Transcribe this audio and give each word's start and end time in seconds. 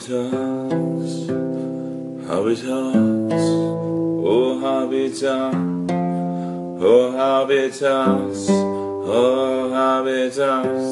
Hobby 0.00 0.16
talks, 2.56 3.44
oh 4.24 4.56
talks, 5.20 5.52
oh 8.50 9.70
Hobby 9.74 10.30
talks, 10.30 10.88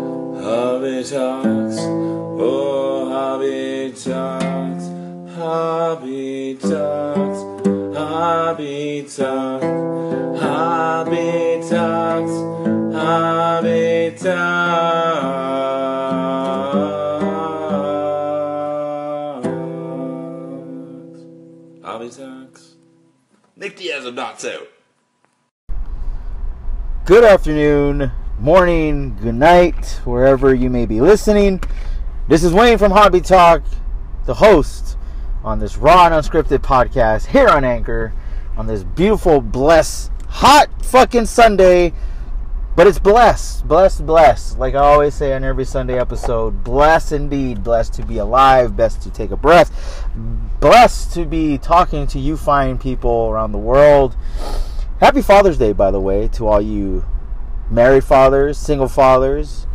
oh 0.00 0.32
Hobby 0.42 1.04
talks, 1.04 1.78
oh 2.40 3.10
talks, 8.96 9.64
Hobby 10.42 11.62
talks, 11.68 12.34
Hobby 12.96 14.12
Good 27.04 27.24
afternoon, 27.24 28.10
morning, 28.38 29.16
good 29.20 29.34
night, 29.34 30.00
wherever 30.04 30.54
you 30.54 30.70
may 30.70 30.86
be 30.86 31.00
listening. 31.00 31.62
This 32.28 32.44
is 32.44 32.52
Wayne 32.52 32.78
from 32.78 32.92
Hobby 32.92 33.20
Talk, 33.20 33.62
the 34.26 34.34
host 34.34 34.96
on 35.42 35.58
this 35.58 35.76
raw 35.76 36.06
and 36.06 36.14
unscripted 36.14 36.58
podcast 36.58 37.26
here 37.26 37.48
on 37.48 37.64
Anchor 37.64 38.12
on 38.56 38.66
this 38.66 38.82
beautiful, 38.82 39.40
blessed, 39.40 40.10
hot 40.28 40.68
fucking 40.84 41.26
Sunday. 41.26 41.92
But 42.78 42.86
it's 42.86 43.00
blessed, 43.00 43.66
blessed, 43.66 44.06
blessed. 44.06 44.56
Like 44.60 44.76
I 44.76 44.78
always 44.78 45.12
say 45.12 45.32
on 45.32 45.42
every 45.42 45.64
Sunday 45.64 45.98
episode, 45.98 46.62
blessed 46.62 47.10
indeed, 47.10 47.64
blessed 47.64 47.94
to 47.94 48.04
be 48.04 48.18
alive, 48.18 48.76
blessed 48.76 49.02
to 49.02 49.10
take 49.10 49.32
a 49.32 49.36
breath, 49.36 50.06
blessed 50.60 51.12
to 51.14 51.24
be 51.24 51.58
talking 51.58 52.06
to 52.06 52.20
you 52.20 52.36
fine 52.36 52.78
people 52.78 53.30
around 53.30 53.50
the 53.50 53.58
world. 53.58 54.14
Happy 55.00 55.22
Father's 55.22 55.58
Day, 55.58 55.72
by 55.72 55.90
the 55.90 55.98
way, 55.98 56.28
to 56.28 56.46
all 56.46 56.60
you 56.60 57.04
married 57.68 58.04
fathers, 58.04 58.56
single 58.56 58.86
fathers, 58.86 59.66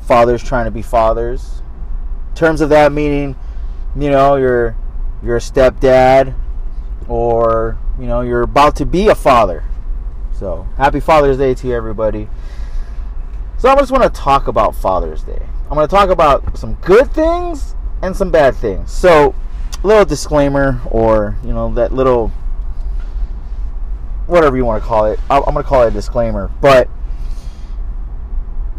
fathers 0.00 0.42
trying 0.42 0.64
to 0.64 0.70
be 0.70 0.80
fathers. 0.80 1.60
In 2.30 2.34
terms 2.34 2.62
of 2.62 2.70
that 2.70 2.92
meaning, 2.92 3.36
you 3.94 4.08
know, 4.08 4.36
you're 4.36 4.74
you're 5.22 5.36
a 5.36 5.38
stepdad 5.38 6.34
or, 7.08 7.76
you 8.00 8.06
know, 8.06 8.22
you're 8.22 8.40
about 8.40 8.74
to 8.76 8.86
be 8.86 9.08
a 9.08 9.14
father. 9.14 9.64
So, 10.42 10.66
happy 10.76 10.98
Father's 10.98 11.38
Day 11.38 11.54
to 11.54 11.72
everybody. 11.72 12.28
So, 13.58 13.68
I 13.68 13.76
just 13.76 13.92
want 13.92 14.02
to 14.02 14.10
talk 14.10 14.48
about 14.48 14.74
Father's 14.74 15.22
Day. 15.22 15.40
I'm 15.70 15.76
going 15.76 15.86
to 15.86 15.94
talk 15.94 16.10
about 16.10 16.58
some 16.58 16.74
good 16.82 17.12
things 17.12 17.76
and 18.02 18.16
some 18.16 18.32
bad 18.32 18.56
things. 18.56 18.90
So, 18.90 19.36
little 19.84 20.04
disclaimer 20.04 20.80
or, 20.90 21.38
you 21.44 21.52
know, 21.52 21.72
that 21.74 21.92
little 21.92 22.32
whatever 24.26 24.56
you 24.56 24.64
want 24.64 24.82
to 24.82 24.88
call 24.88 25.06
it. 25.06 25.20
I'm 25.30 25.42
going 25.44 25.58
to 25.58 25.62
call 25.62 25.84
it 25.84 25.86
a 25.86 25.90
disclaimer, 25.92 26.50
but 26.60 26.88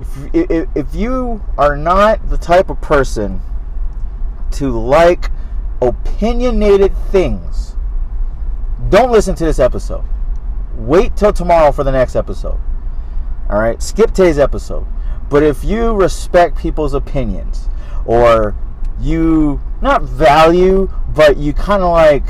if, 0.01 0.35
if, 0.51 0.69
if 0.75 0.93
you 0.93 1.41
are 1.57 1.77
not 1.77 2.29
the 2.29 2.37
type 2.37 2.69
of 2.69 2.81
person 2.81 3.41
to 4.51 4.69
like 4.69 5.31
opinionated 5.81 6.93
things, 7.09 7.77
don't 8.89 9.13
listen 9.13 9.33
to 9.35 9.45
this 9.45 9.59
episode. 9.59 10.03
Wait 10.75 11.15
till 11.15 11.33
tomorrow 11.33 11.71
for 11.71 11.83
the 11.83 11.91
next 11.91 12.15
episode. 12.15 12.59
All 13.49 13.59
right, 13.59 13.81
skip 13.81 14.11
today's 14.11 14.39
episode. 14.39 14.87
But 15.29 15.43
if 15.43 15.63
you 15.63 15.93
respect 15.93 16.57
people's 16.57 16.93
opinions 16.93 17.69
or 18.05 18.55
you 18.99 19.61
not 19.81 20.03
value, 20.03 20.91
but 21.15 21.37
you 21.37 21.53
kind 21.53 21.83
of 21.83 21.91
like 21.91 22.23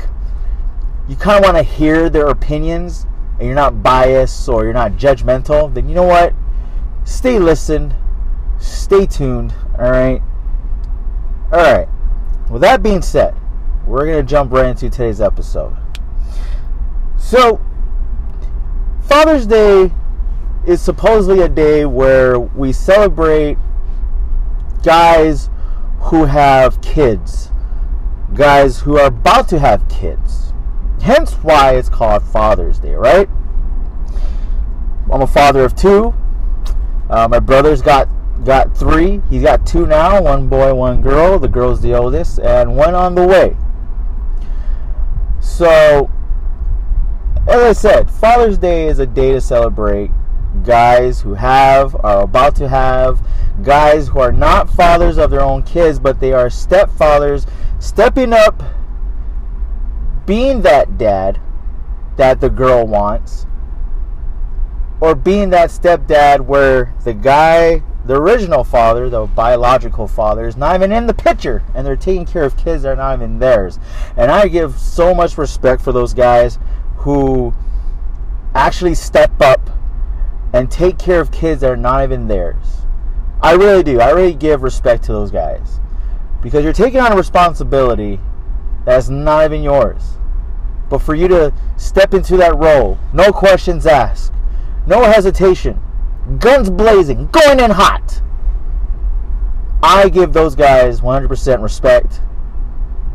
you 1.08 1.16
kind 1.16 1.38
of 1.38 1.44
want 1.44 1.56
to 1.56 1.62
hear 1.62 2.08
their 2.08 2.28
opinions 2.28 3.06
and 3.38 3.46
you're 3.46 3.54
not 3.54 3.82
biased 3.82 4.48
or 4.48 4.64
you're 4.64 4.72
not 4.72 4.92
judgmental, 4.92 5.72
then 5.72 5.88
you 5.88 5.94
know 5.94 6.04
what? 6.04 6.32
Stay 7.04 7.38
listened, 7.38 7.94
stay 8.58 9.06
tuned, 9.06 9.54
all 9.78 9.90
right? 9.90 10.22
All 11.52 11.58
right. 11.58 11.88
With 12.50 12.62
that 12.62 12.82
being 12.82 13.02
said, 13.02 13.34
we're 13.86 14.06
going 14.06 14.24
to 14.24 14.28
jump 14.28 14.52
right 14.52 14.66
into 14.66 14.88
today's 14.88 15.20
episode. 15.20 15.76
So, 17.18 17.60
Father's 19.08 19.46
Day 19.46 19.92
is 20.66 20.80
supposedly 20.80 21.42
a 21.42 21.48
day 21.48 21.84
where 21.84 22.38
we 22.38 22.72
celebrate 22.72 23.58
guys 24.82 25.50
who 26.00 26.24
have 26.24 26.80
kids, 26.80 27.50
guys 28.34 28.80
who 28.80 28.98
are 28.98 29.06
about 29.06 29.48
to 29.48 29.58
have 29.58 29.88
kids. 29.88 30.52
Hence 31.02 31.32
why 31.34 31.76
it's 31.76 31.88
called 31.88 32.22
Father's 32.22 32.78
Day, 32.78 32.94
right? 32.94 33.28
I'm 35.12 35.20
a 35.20 35.26
father 35.26 35.64
of 35.64 35.76
two. 35.76 36.14
Uh, 37.10 37.28
my 37.28 37.38
brother's 37.38 37.82
got 37.82 38.08
got 38.44 38.76
three. 38.76 39.20
He's 39.30 39.42
got 39.42 39.66
two 39.66 39.86
now. 39.86 40.22
One 40.22 40.48
boy, 40.48 40.74
one 40.74 41.02
girl. 41.02 41.38
The 41.38 41.48
girl's 41.48 41.80
the 41.82 41.94
oldest, 41.94 42.38
and 42.38 42.74
one 42.76 42.94
on 42.94 43.14
the 43.14 43.26
way. 43.26 43.56
So, 45.40 46.10
as 47.54 47.62
I 47.62 47.72
said, 47.72 48.10
Father's 48.10 48.58
Day 48.58 48.88
is 48.88 48.98
a 48.98 49.06
day 49.06 49.30
to 49.32 49.40
celebrate 49.40 50.10
guys 50.64 51.20
who 51.20 51.34
have, 51.34 51.94
are 52.04 52.22
about 52.22 52.56
to 52.56 52.68
have, 52.68 53.24
guys 53.62 54.08
who 54.08 54.18
are 54.18 54.32
not 54.32 54.68
fathers 54.68 55.18
of 55.18 55.30
their 55.30 55.40
own 55.40 55.62
kids, 55.62 56.00
but 56.00 56.18
they 56.18 56.32
are 56.32 56.48
stepfathers 56.48 57.48
stepping 57.78 58.32
up, 58.32 58.60
being 60.26 60.62
that 60.62 60.98
dad 60.98 61.40
that 62.16 62.40
the 62.40 62.50
girl 62.50 62.86
wants, 62.86 63.46
or 65.00 65.14
being 65.14 65.50
that 65.50 65.70
stepdad 65.70 66.40
where 66.40 66.92
the 67.04 67.14
guy, 67.14 67.82
the 68.04 68.16
original 68.20 68.64
father, 68.64 69.08
the 69.08 69.26
biological 69.26 70.08
father, 70.08 70.48
is 70.48 70.56
not 70.56 70.74
even 70.74 70.90
in 70.90 71.06
the 71.06 71.14
picture 71.14 71.62
and 71.74 71.86
they're 71.86 71.94
taking 71.94 72.26
care 72.26 72.44
of 72.44 72.56
kids 72.56 72.82
that 72.82 72.90
are 72.90 72.96
not 72.96 73.18
even 73.18 73.38
theirs. 73.38 73.78
And 74.16 74.30
I 74.30 74.48
give 74.48 74.78
so 74.78 75.14
much 75.14 75.38
respect 75.38 75.82
for 75.82 75.92
those 75.92 76.14
guys 76.14 76.58
who 77.04 77.52
actually 78.54 78.94
step 78.94 79.38
up 79.42 79.70
and 80.54 80.70
take 80.70 80.98
care 80.98 81.20
of 81.20 81.30
kids 81.30 81.60
that 81.60 81.70
are 81.70 81.76
not 81.76 82.02
even 82.02 82.28
theirs. 82.28 82.86
I 83.42 83.52
really 83.52 83.82
do. 83.82 84.00
I 84.00 84.10
really 84.10 84.32
give 84.32 84.62
respect 84.62 85.04
to 85.04 85.12
those 85.12 85.30
guys 85.30 85.80
because 86.42 86.64
you're 86.64 86.72
taking 86.72 87.00
on 87.00 87.12
a 87.12 87.16
responsibility 87.16 88.20
that's 88.86 89.10
not 89.10 89.44
even 89.44 89.62
yours. 89.62 90.16
But 90.88 91.00
for 91.00 91.14
you 91.14 91.28
to 91.28 91.52
step 91.76 92.14
into 92.14 92.38
that 92.38 92.56
role, 92.56 92.98
no 93.12 93.32
questions 93.32 93.86
asked, 93.86 94.32
no 94.86 95.02
hesitation, 95.02 95.78
guns 96.38 96.70
blazing, 96.70 97.26
going 97.26 97.60
in 97.60 97.70
hot. 97.70 98.22
I 99.82 100.08
give 100.08 100.32
those 100.32 100.54
guys 100.54 101.02
100% 101.02 101.62
respect, 101.62 102.22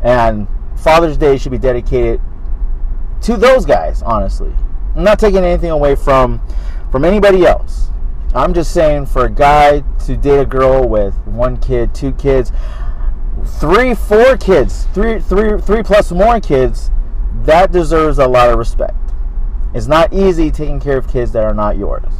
and 0.04 0.46
Father's 0.76 1.16
Day 1.16 1.38
should 1.38 1.50
be 1.50 1.58
dedicated 1.58 2.20
to 3.22 3.36
those 3.36 3.64
guys. 3.64 4.02
Honestly, 4.02 4.52
I'm 4.96 5.04
not 5.04 5.18
taking 5.18 5.44
anything 5.44 5.70
away 5.70 5.94
from 5.94 6.40
from 6.90 7.04
anybody 7.04 7.46
else. 7.46 7.88
I'm 8.34 8.54
just 8.54 8.72
saying 8.72 9.06
for 9.06 9.24
a 9.24 9.30
guy 9.30 9.82
to 10.06 10.16
date 10.16 10.38
a 10.38 10.46
girl 10.46 10.88
with 10.88 11.14
one 11.26 11.56
kid, 11.56 11.94
two 11.94 12.12
kids, 12.12 12.52
three, 13.44 13.94
four 13.94 14.36
kids, 14.36 14.86
three, 14.94 15.20
three, 15.20 15.60
three 15.60 15.82
plus 15.82 16.12
more 16.12 16.40
kids, 16.40 16.90
that 17.44 17.72
deserves 17.72 18.18
a 18.18 18.28
lot 18.28 18.50
of 18.50 18.58
respect. 18.58 18.96
It's 19.74 19.86
not 19.86 20.12
easy 20.12 20.50
taking 20.50 20.80
care 20.80 20.96
of 20.96 21.08
kids 21.08 21.32
that 21.32 21.44
are 21.44 21.54
not 21.54 21.76
yours. 21.76 22.12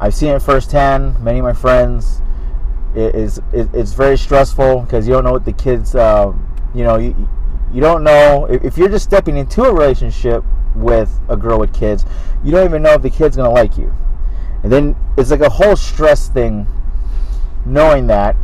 I've 0.00 0.14
seen 0.14 0.30
it 0.30 0.42
firsthand. 0.42 1.18
Many 1.22 1.38
of 1.40 1.44
my 1.44 1.52
friends, 1.52 2.20
it 2.94 3.14
is 3.14 3.38
it, 3.52 3.68
it's 3.72 3.92
very 3.92 4.16
stressful 4.16 4.82
because 4.82 5.06
you 5.06 5.14
don't 5.14 5.24
know 5.24 5.32
what 5.32 5.44
the 5.44 5.52
kids, 5.52 5.94
uh, 5.94 6.32
you 6.74 6.84
know, 6.84 6.96
you, 6.96 7.28
you 7.72 7.80
don't 7.80 8.02
know 8.02 8.46
if 8.46 8.78
you're 8.78 8.88
just 8.88 9.04
stepping 9.04 9.36
into 9.36 9.62
a 9.64 9.72
relationship 9.72 10.44
with 10.74 11.20
a 11.28 11.36
girl 11.36 11.58
with 11.58 11.74
kids, 11.74 12.04
you 12.44 12.50
don't 12.50 12.64
even 12.64 12.82
know 12.82 12.92
if 12.92 13.02
the 13.02 13.10
kid's 13.10 13.36
gonna 13.36 13.50
like 13.50 13.76
you. 13.76 13.92
And 14.62 14.72
then 14.72 14.96
it's 15.16 15.30
like 15.30 15.40
a 15.40 15.50
whole 15.50 15.76
stress 15.76 16.28
thing, 16.28 16.66
knowing 17.64 18.06
that 18.08 18.36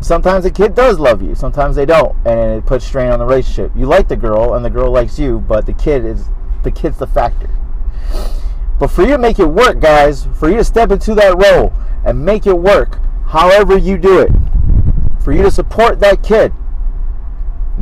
sometimes 0.00 0.44
the 0.44 0.50
kid 0.50 0.74
does 0.74 0.98
love 0.98 1.22
you, 1.22 1.34
sometimes 1.34 1.76
they 1.76 1.86
don't, 1.86 2.14
and 2.26 2.58
it 2.58 2.66
puts 2.66 2.84
strain 2.84 3.10
on 3.10 3.18
the 3.18 3.24
relationship. 3.24 3.72
You 3.74 3.86
like 3.86 4.08
the 4.08 4.16
girl, 4.16 4.54
and 4.54 4.64
the 4.64 4.70
girl 4.70 4.90
likes 4.92 5.18
you, 5.18 5.40
but 5.40 5.66
the 5.66 5.72
kid 5.72 6.04
is 6.04 6.26
the 6.62 6.70
kid's 6.70 6.98
the 6.98 7.06
factor. 7.06 7.48
But 8.78 8.88
for 8.88 9.02
you 9.02 9.08
to 9.08 9.18
make 9.18 9.38
it 9.38 9.46
work, 9.46 9.80
guys, 9.80 10.26
for 10.34 10.50
you 10.50 10.56
to 10.56 10.64
step 10.64 10.90
into 10.90 11.14
that 11.14 11.36
role 11.36 11.72
and 12.04 12.24
make 12.24 12.46
it 12.46 12.58
work, 12.58 12.98
however 13.26 13.78
you 13.78 13.96
do 13.96 14.18
it, 14.18 14.32
for 15.22 15.32
you 15.32 15.42
to 15.42 15.50
support 15.50 16.00
that 16.00 16.22
kid, 16.22 16.52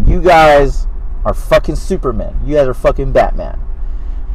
you 0.07 0.21
guys 0.21 0.87
are 1.25 1.35
fucking 1.35 1.77
Superman. 1.77 2.39
You 2.45 2.57
guys 2.57 2.69
are 2.69 2.75
fucking 2.75 3.13
Batman. 3.13 3.61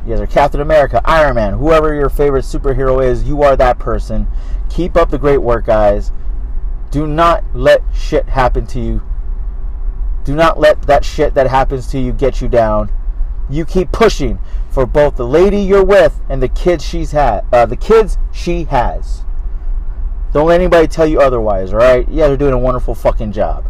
You 0.05 0.13
guys 0.13 0.21
are 0.21 0.27
Captain 0.27 0.61
America, 0.61 1.01
Iron 1.03 1.35
Man, 1.35 1.53
whoever 1.53 1.93
your 1.93 2.09
favorite 2.09 2.45
superhero 2.45 3.03
is, 3.03 3.23
you 3.23 3.43
are 3.43 3.55
that 3.57 3.77
person. 3.79 4.27
Keep 4.69 4.95
up 4.95 5.09
the 5.09 5.17
great 5.17 5.39
work, 5.39 5.65
guys. 5.65 6.11
Do 6.91 7.05
not 7.05 7.43
let 7.53 7.81
shit 7.93 8.29
happen 8.29 8.65
to 8.67 8.79
you. 8.79 9.01
Do 10.23 10.35
not 10.35 10.59
let 10.59 10.83
that 10.83 11.03
shit 11.03 11.33
that 11.33 11.47
happens 11.47 11.87
to 11.87 11.99
you 11.99 12.13
get 12.13 12.41
you 12.41 12.47
down. 12.47 12.91
You 13.49 13.65
keep 13.65 13.91
pushing 13.91 14.39
for 14.69 14.85
both 14.85 15.15
the 15.15 15.27
lady 15.27 15.59
you're 15.59 15.83
with 15.83 16.21
and 16.29 16.41
the 16.41 16.49
kids 16.49 16.85
she's 16.85 17.11
had, 17.11 17.45
uh, 17.51 17.65
the 17.65 17.77
kids 17.77 18.17
she 18.31 18.65
has. 18.65 19.23
Don't 20.33 20.47
let 20.47 20.59
anybody 20.59 20.87
tell 20.87 21.07
you 21.07 21.19
otherwise, 21.19 21.73
all 21.73 21.79
right? 21.79 22.07
Yeah, 22.09 22.27
they're 22.27 22.37
doing 22.37 22.53
a 22.53 22.57
wonderful 22.57 22.93
fucking 22.93 23.31
job. 23.31 23.65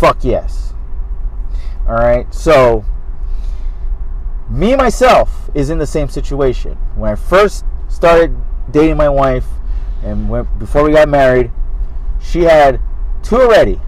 Fuck 0.00 0.24
yes. 0.24 0.72
All 1.86 1.94
right, 1.94 2.32
so 2.32 2.86
me 4.48 4.74
myself 4.74 5.50
is 5.54 5.68
in 5.68 5.76
the 5.76 5.86
same 5.86 6.08
situation. 6.08 6.78
When 6.96 7.12
I 7.12 7.16
first 7.16 7.66
started 7.88 8.34
dating 8.70 8.96
my 8.96 9.10
wife, 9.10 9.44
and 10.02 10.30
before 10.58 10.84
we 10.84 10.92
got 10.92 11.10
married, 11.10 11.50
she 12.18 12.44
had 12.44 12.80
two 13.22 13.36
already 13.36 13.78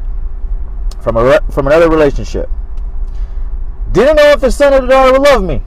from 1.01 1.17
a 1.17 1.41
from 1.51 1.67
another 1.67 1.89
relationship. 1.89 2.51
Didn't 3.91 4.17
know 4.17 4.33
if 4.33 4.43
the 4.43 4.51
son 4.51 4.75
or 4.75 4.83
the 4.83 4.89
daughter 4.89 5.13
would 5.13 5.23
love 5.23 5.43
me. 5.43 5.63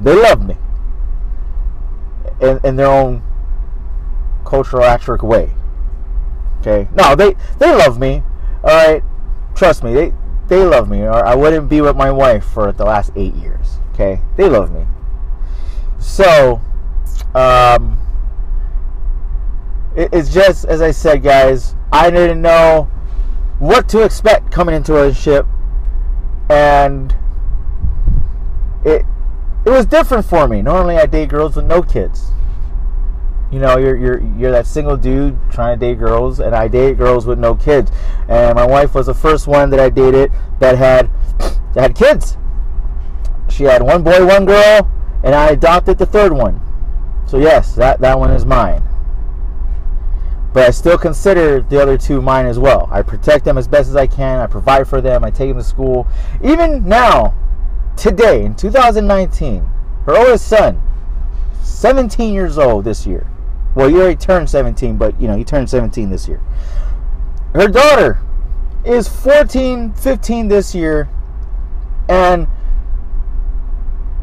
They 0.00 0.14
love 0.14 0.42
me 0.42 0.56
in, 2.40 2.58
in 2.64 2.76
their 2.76 2.86
own 2.86 3.22
cultural 4.46 4.84
actric 4.84 5.22
way. 5.22 5.50
Okay, 6.60 6.88
no, 6.94 7.14
they 7.14 7.34
they 7.58 7.70
love 7.70 7.98
me. 7.98 8.22
All 8.64 8.70
right, 8.70 9.02
trust 9.60 9.84
me, 9.84 9.92
they 9.92 10.12
they 10.48 10.64
love 10.64 10.88
me. 10.88 11.02
Or 11.02 11.24
I 11.24 11.34
wouldn't 11.34 11.68
be 11.68 11.82
with 11.82 11.94
my 11.94 12.10
wife 12.10 12.44
for 12.44 12.72
the 12.72 12.84
last 12.84 13.12
eight 13.14 13.34
years. 13.34 13.78
Okay, 13.92 14.20
they 14.36 14.48
love 14.48 14.72
me. 14.72 14.86
So, 15.98 16.62
um, 17.34 18.00
it, 19.94 20.08
it's 20.12 20.32
just 20.32 20.64
as 20.64 20.80
I 20.80 20.90
said, 20.90 21.22
guys. 21.22 21.76
I 21.92 22.10
didn't 22.10 22.40
know 22.40 22.84
what 23.58 23.88
to 23.90 24.02
expect 24.02 24.50
coming 24.50 24.74
into 24.74 24.94
a 24.96 25.02
relationship, 25.02 25.46
and 26.48 27.14
it 28.84 29.04
it 29.66 29.70
was 29.70 29.84
different 29.84 30.24
for 30.24 30.48
me. 30.48 30.62
Normally, 30.62 30.96
I 30.96 31.04
date 31.04 31.28
girls 31.28 31.56
with 31.56 31.66
no 31.66 31.82
kids. 31.82 32.29
You 33.50 33.58
know, 33.58 33.78
you're 33.78 33.96
you're 33.96 34.20
you're 34.38 34.52
that 34.52 34.66
single 34.66 34.96
dude 34.96 35.36
trying 35.50 35.78
to 35.78 35.86
date 35.86 35.98
girls, 35.98 36.38
and 36.38 36.54
I 36.54 36.68
date 36.68 36.96
girls 36.96 37.26
with 37.26 37.38
no 37.38 37.56
kids. 37.56 37.90
And 38.28 38.54
my 38.54 38.64
wife 38.64 38.94
was 38.94 39.06
the 39.06 39.14
first 39.14 39.48
one 39.48 39.70
that 39.70 39.80
I 39.80 39.90
dated 39.90 40.30
that 40.60 40.78
had 40.78 41.10
that 41.74 41.80
had 41.80 41.96
kids. 41.96 42.36
She 43.48 43.64
had 43.64 43.82
one 43.82 44.04
boy, 44.04 44.24
one 44.24 44.44
girl, 44.44 44.88
and 45.24 45.34
I 45.34 45.48
adopted 45.48 45.98
the 45.98 46.06
third 46.06 46.32
one. 46.32 46.60
So 47.26 47.38
yes, 47.38 47.74
that 47.74 48.00
that 48.00 48.18
one 48.18 48.30
is 48.30 48.44
mine. 48.44 48.84
But 50.52 50.68
I 50.68 50.70
still 50.70 50.98
consider 50.98 51.60
the 51.60 51.80
other 51.80 51.98
two 51.98 52.22
mine 52.22 52.46
as 52.46 52.58
well. 52.58 52.88
I 52.92 53.02
protect 53.02 53.44
them 53.44 53.58
as 53.58 53.66
best 53.66 53.88
as 53.88 53.96
I 53.96 54.06
can. 54.06 54.38
I 54.38 54.46
provide 54.46 54.86
for 54.86 55.00
them. 55.00 55.24
I 55.24 55.30
take 55.30 55.48
them 55.48 55.58
to 55.58 55.64
school. 55.64 56.06
Even 56.42 56.88
now, 56.88 57.34
today 57.96 58.44
in 58.44 58.54
2019, 58.54 59.68
her 60.06 60.16
oldest 60.16 60.46
son, 60.46 60.82
17 61.62 62.32
years 62.32 62.56
old 62.56 62.84
this 62.84 63.06
year. 63.06 63.26
Well, 63.74 63.88
you 63.88 64.00
already 64.00 64.16
turned 64.16 64.50
17, 64.50 64.96
but 64.96 65.20
you 65.20 65.28
know, 65.28 65.36
he 65.36 65.44
turned 65.44 65.70
17 65.70 66.10
this 66.10 66.26
year. 66.26 66.40
Her 67.54 67.68
daughter 67.68 68.20
is 68.84 69.08
14, 69.08 69.92
15 69.94 70.48
this 70.48 70.74
year, 70.74 71.08
and 72.08 72.48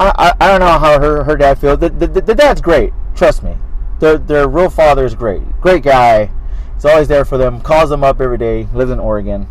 I, 0.00 0.12
I, 0.16 0.32
I 0.40 0.48
don't 0.48 0.60
know 0.60 0.78
how 0.78 1.00
her, 1.00 1.24
her 1.24 1.36
dad 1.36 1.58
feels. 1.58 1.78
The, 1.78 1.88
the, 1.88 2.06
the 2.06 2.34
dad's 2.34 2.60
great, 2.60 2.92
trust 3.14 3.42
me. 3.42 3.56
Their, 4.00 4.18
their 4.18 4.48
real 4.48 4.70
father 4.70 5.04
is 5.04 5.14
great. 5.14 5.42
Great 5.60 5.82
guy. 5.82 6.30
He's 6.74 6.84
always 6.84 7.08
there 7.08 7.24
for 7.24 7.38
them, 7.38 7.60
calls 7.60 7.90
them 7.90 8.04
up 8.04 8.20
every 8.20 8.38
day, 8.38 8.68
lives 8.72 8.90
in 8.90 9.00
Oregon. 9.00 9.48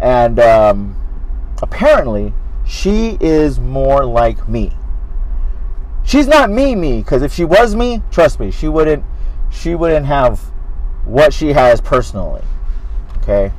And 0.00 0.40
um, 0.40 0.96
apparently, 1.60 2.32
she 2.64 3.18
is 3.20 3.60
more 3.60 4.06
like 4.06 4.48
me. 4.48 4.72
She's 6.10 6.26
not 6.26 6.50
me, 6.50 6.74
me, 6.74 6.98
because 7.02 7.22
if 7.22 7.32
she 7.32 7.44
was 7.44 7.76
me, 7.76 8.02
trust 8.10 8.40
me, 8.40 8.50
she 8.50 8.66
wouldn't 8.66 9.04
she 9.48 9.76
wouldn't 9.76 10.06
have 10.06 10.40
what 11.04 11.32
she 11.32 11.52
has 11.52 11.80
personally. 11.80 12.42
Okay? 13.18 13.52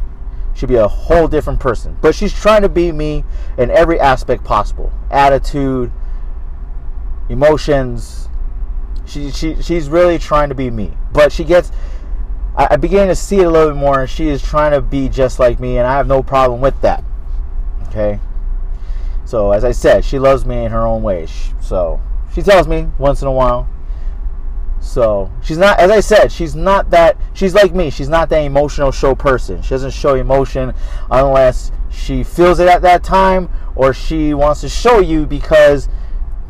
She'd 0.53 0.67
be 0.67 0.75
a 0.75 0.89
whole 0.89 1.29
different 1.29 1.61
person. 1.61 1.95
But 2.01 2.13
she's 2.13 2.33
trying 2.33 2.63
to 2.63 2.67
be 2.67 2.91
me 2.91 3.23
in 3.57 3.71
every 3.71 3.97
aspect 4.01 4.43
possible. 4.43 4.91
Attitude, 5.09 5.93
emotions, 7.29 8.27
she, 9.05 9.31
she 9.31 9.55
she's 9.61 9.87
really 9.87 10.19
trying 10.19 10.49
to 10.49 10.55
be 10.55 10.69
me, 10.69 10.91
but 11.13 11.31
she 11.31 11.45
gets. 11.45 11.71
I, 12.57 12.67
I 12.71 12.75
began 12.75 13.07
to 13.07 13.15
see 13.15 13.37
it 13.37 13.45
a 13.45 13.49
little 13.49 13.69
bit 13.69 13.79
more, 13.79 14.01
and 14.01 14.09
she 14.09 14.27
is 14.27 14.43
trying 14.43 14.73
to 14.73 14.81
be 14.81 15.07
just 15.07 15.39
like 15.39 15.61
me, 15.61 15.77
and 15.77 15.87
I 15.87 15.95
have 15.95 16.05
no 16.05 16.21
problem 16.21 16.59
with 16.59 16.81
that. 16.81 17.01
Okay. 17.87 18.19
So 19.23 19.53
as 19.53 19.63
I 19.63 19.71
said, 19.71 20.03
she 20.03 20.19
loves 20.19 20.45
me 20.45 20.65
in 20.65 20.71
her 20.73 20.85
own 20.85 21.01
way. 21.01 21.27
So 21.61 22.01
she 22.33 22.41
tells 22.41 22.67
me 22.67 22.87
once 22.97 23.21
in 23.21 23.27
a 23.27 23.31
while. 23.31 23.67
So 24.79 25.31
she's 25.43 25.57
not, 25.57 25.79
as 25.79 25.91
I 25.91 25.99
said, 25.99 26.31
she's 26.31 26.55
not 26.55 26.89
that. 26.89 27.15
She's 27.33 27.53
like 27.53 27.73
me. 27.73 27.91
She's 27.91 28.09
not 28.09 28.29
that 28.29 28.39
emotional 28.39 28.91
show 28.91 29.13
person. 29.13 29.61
She 29.61 29.69
doesn't 29.69 29.91
show 29.91 30.15
emotion 30.15 30.73
unless 31.09 31.71
she 31.91 32.23
feels 32.23 32.59
it 32.59 32.67
at 32.67 32.81
that 32.81 33.03
time, 33.03 33.49
or 33.75 33.93
she 33.93 34.33
wants 34.33 34.61
to 34.61 34.69
show 34.69 34.99
you 34.99 35.27
because 35.27 35.87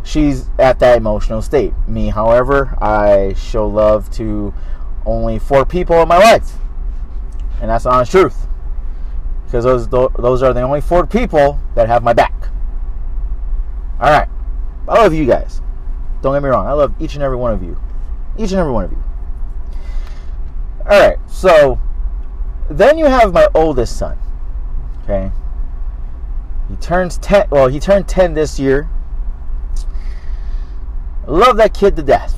she's 0.03 0.49
at 0.59 0.79
that 0.79 0.97
emotional 0.97 1.41
state. 1.41 1.73
Me, 1.87 2.07
however, 2.07 2.77
I 2.81 3.33
show 3.33 3.67
love 3.67 4.09
to 4.11 4.53
only 5.05 5.39
four 5.39 5.65
people 5.65 6.01
in 6.01 6.07
my 6.07 6.17
life, 6.17 6.53
and 7.59 7.69
that's 7.69 7.83
the 7.83 7.91
honest 7.91 8.11
truth. 8.11 8.47
Because 9.45 9.65
those 9.65 9.87
those 9.89 10.41
are 10.41 10.53
the 10.53 10.61
only 10.61 10.79
four 10.79 11.05
people 11.05 11.59
that 11.75 11.87
have 11.87 12.01
my 12.01 12.13
back. 12.13 12.33
All 13.99 14.09
right, 14.09 14.29
I 14.87 14.93
love 14.93 15.13
you 15.13 15.25
guys. 15.25 15.61
Don't 16.21 16.33
get 16.33 16.43
me 16.43 16.49
wrong. 16.49 16.67
I 16.67 16.73
love 16.73 16.93
each 16.99 17.15
and 17.15 17.23
every 17.23 17.37
one 17.37 17.53
of 17.53 17.63
you, 17.63 17.77
each 18.37 18.51
and 18.51 18.59
every 18.59 18.71
one 18.71 18.85
of 18.85 18.91
you. 18.91 19.03
All 20.89 20.99
right, 20.99 21.17
so 21.27 21.79
then 22.69 22.97
you 22.97 23.05
have 23.05 23.33
my 23.33 23.47
oldest 23.53 23.97
son. 23.97 24.17
Okay, 25.03 25.31
he 26.69 26.75
turns 26.75 27.17
ten. 27.17 27.47
Well, 27.49 27.67
he 27.67 27.79
turned 27.79 28.07
ten 28.07 28.33
this 28.33 28.59
year 28.59 28.89
Love 31.27 31.57
that 31.57 31.73
kid 31.73 31.95
to 31.95 32.03
death. 32.03 32.35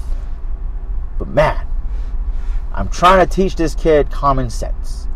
But 1.17 1.29
man, 1.29 1.65
I'm 2.73 2.89
trying 2.89 3.25
to 3.25 3.33
teach 3.33 3.55
this 3.55 3.75
kid 3.75 4.11
common 4.11 4.49
sense. 4.49 5.07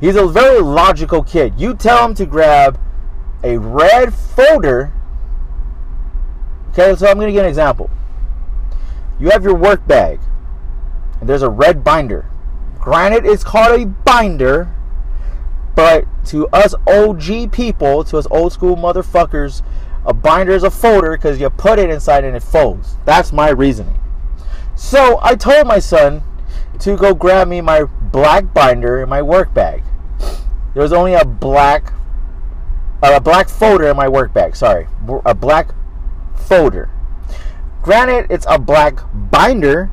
He's 0.00 0.16
a 0.16 0.26
very 0.26 0.60
logical 0.60 1.22
kid. 1.22 1.54
You 1.56 1.74
tell 1.74 2.06
him 2.06 2.14
to 2.14 2.26
grab 2.26 2.78
a 3.42 3.58
red 3.58 4.14
folder. 4.14 4.92
Okay, 6.78 6.94
so 6.94 7.06
I'm 7.06 7.14
going 7.14 7.28
to 7.28 7.32
give 7.32 7.42
an 7.42 7.48
example. 7.48 7.88
You 9.18 9.30
have 9.30 9.42
your 9.42 9.54
work 9.54 9.86
bag, 9.88 10.20
and 11.20 11.28
there's 11.28 11.40
a 11.40 11.48
red 11.48 11.82
binder. 11.82 12.26
Granted, 12.78 13.24
it's 13.24 13.42
called 13.42 13.80
a 13.80 13.86
binder, 13.86 14.70
but 15.74 16.04
to 16.26 16.46
us 16.48 16.74
OG 16.86 17.50
people, 17.50 18.04
to 18.04 18.18
us 18.18 18.26
old 18.30 18.52
school 18.52 18.76
motherfuckers, 18.76 19.62
a 20.04 20.12
binder 20.12 20.52
is 20.52 20.64
a 20.64 20.70
folder 20.70 21.16
because 21.16 21.40
you 21.40 21.48
put 21.48 21.78
it 21.78 21.88
inside 21.88 22.24
and 22.24 22.36
it 22.36 22.42
folds. 22.42 22.96
That's 23.06 23.32
my 23.32 23.48
reasoning. 23.48 23.98
So 24.74 25.18
I 25.22 25.34
told 25.34 25.66
my 25.66 25.78
son 25.78 26.22
to 26.80 26.94
go 26.98 27.14
grab 27.14 27.48
me 27.48 27.62
my 27.62 27.84
black 27.84 28.52
binder 28.52 29.02
in 29.02 29.08
my 29.08 29.22
work 29.22 29.54
bag. 29.54 29.82
There 30.74 30.82
was 30.82 30.92
only 30.92 31.14
a 31.14 31.24
black 31.24 31.94
uh, 33.02 33.12
a 33.14 33.20
black 33.20 33.48
folder 33.48 33.88
in 33.88 33.96
my 33.96 34.08
work 34.08 34.34
bag. 34.34 34.54
Sorry, 34.54 34.86
a 35.24 35.34
black 35.34 35.70
folder. 36.38 36.90
Granted, 37.82 38.26
it's 38.30 38.46
a 38.48 38.58
black 38.58 39.00
binder. 39.14 39.90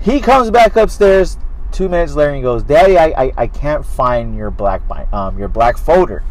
He 0.00 0.20
comes 0.20 0.50
back 0.50 0.76
upstairs 0.76 1.38
two 1.72 1.88
minutes 1.88 2.14
later 2.14 2.32
and 2.32 2.42
goes, 2.42 2.62
"Daddy, 2.62 2.98
I, 2.98 3.06
I, 3.06 3.32
I 3.36 3.46
can't 3.46 3.84
find 3.84 4.34
your 4.34 4.50
black 4.50 4.82
um 5.12 5.38
your 5.38 5.48
black 5.48 5.76
folder." 5.76 6.22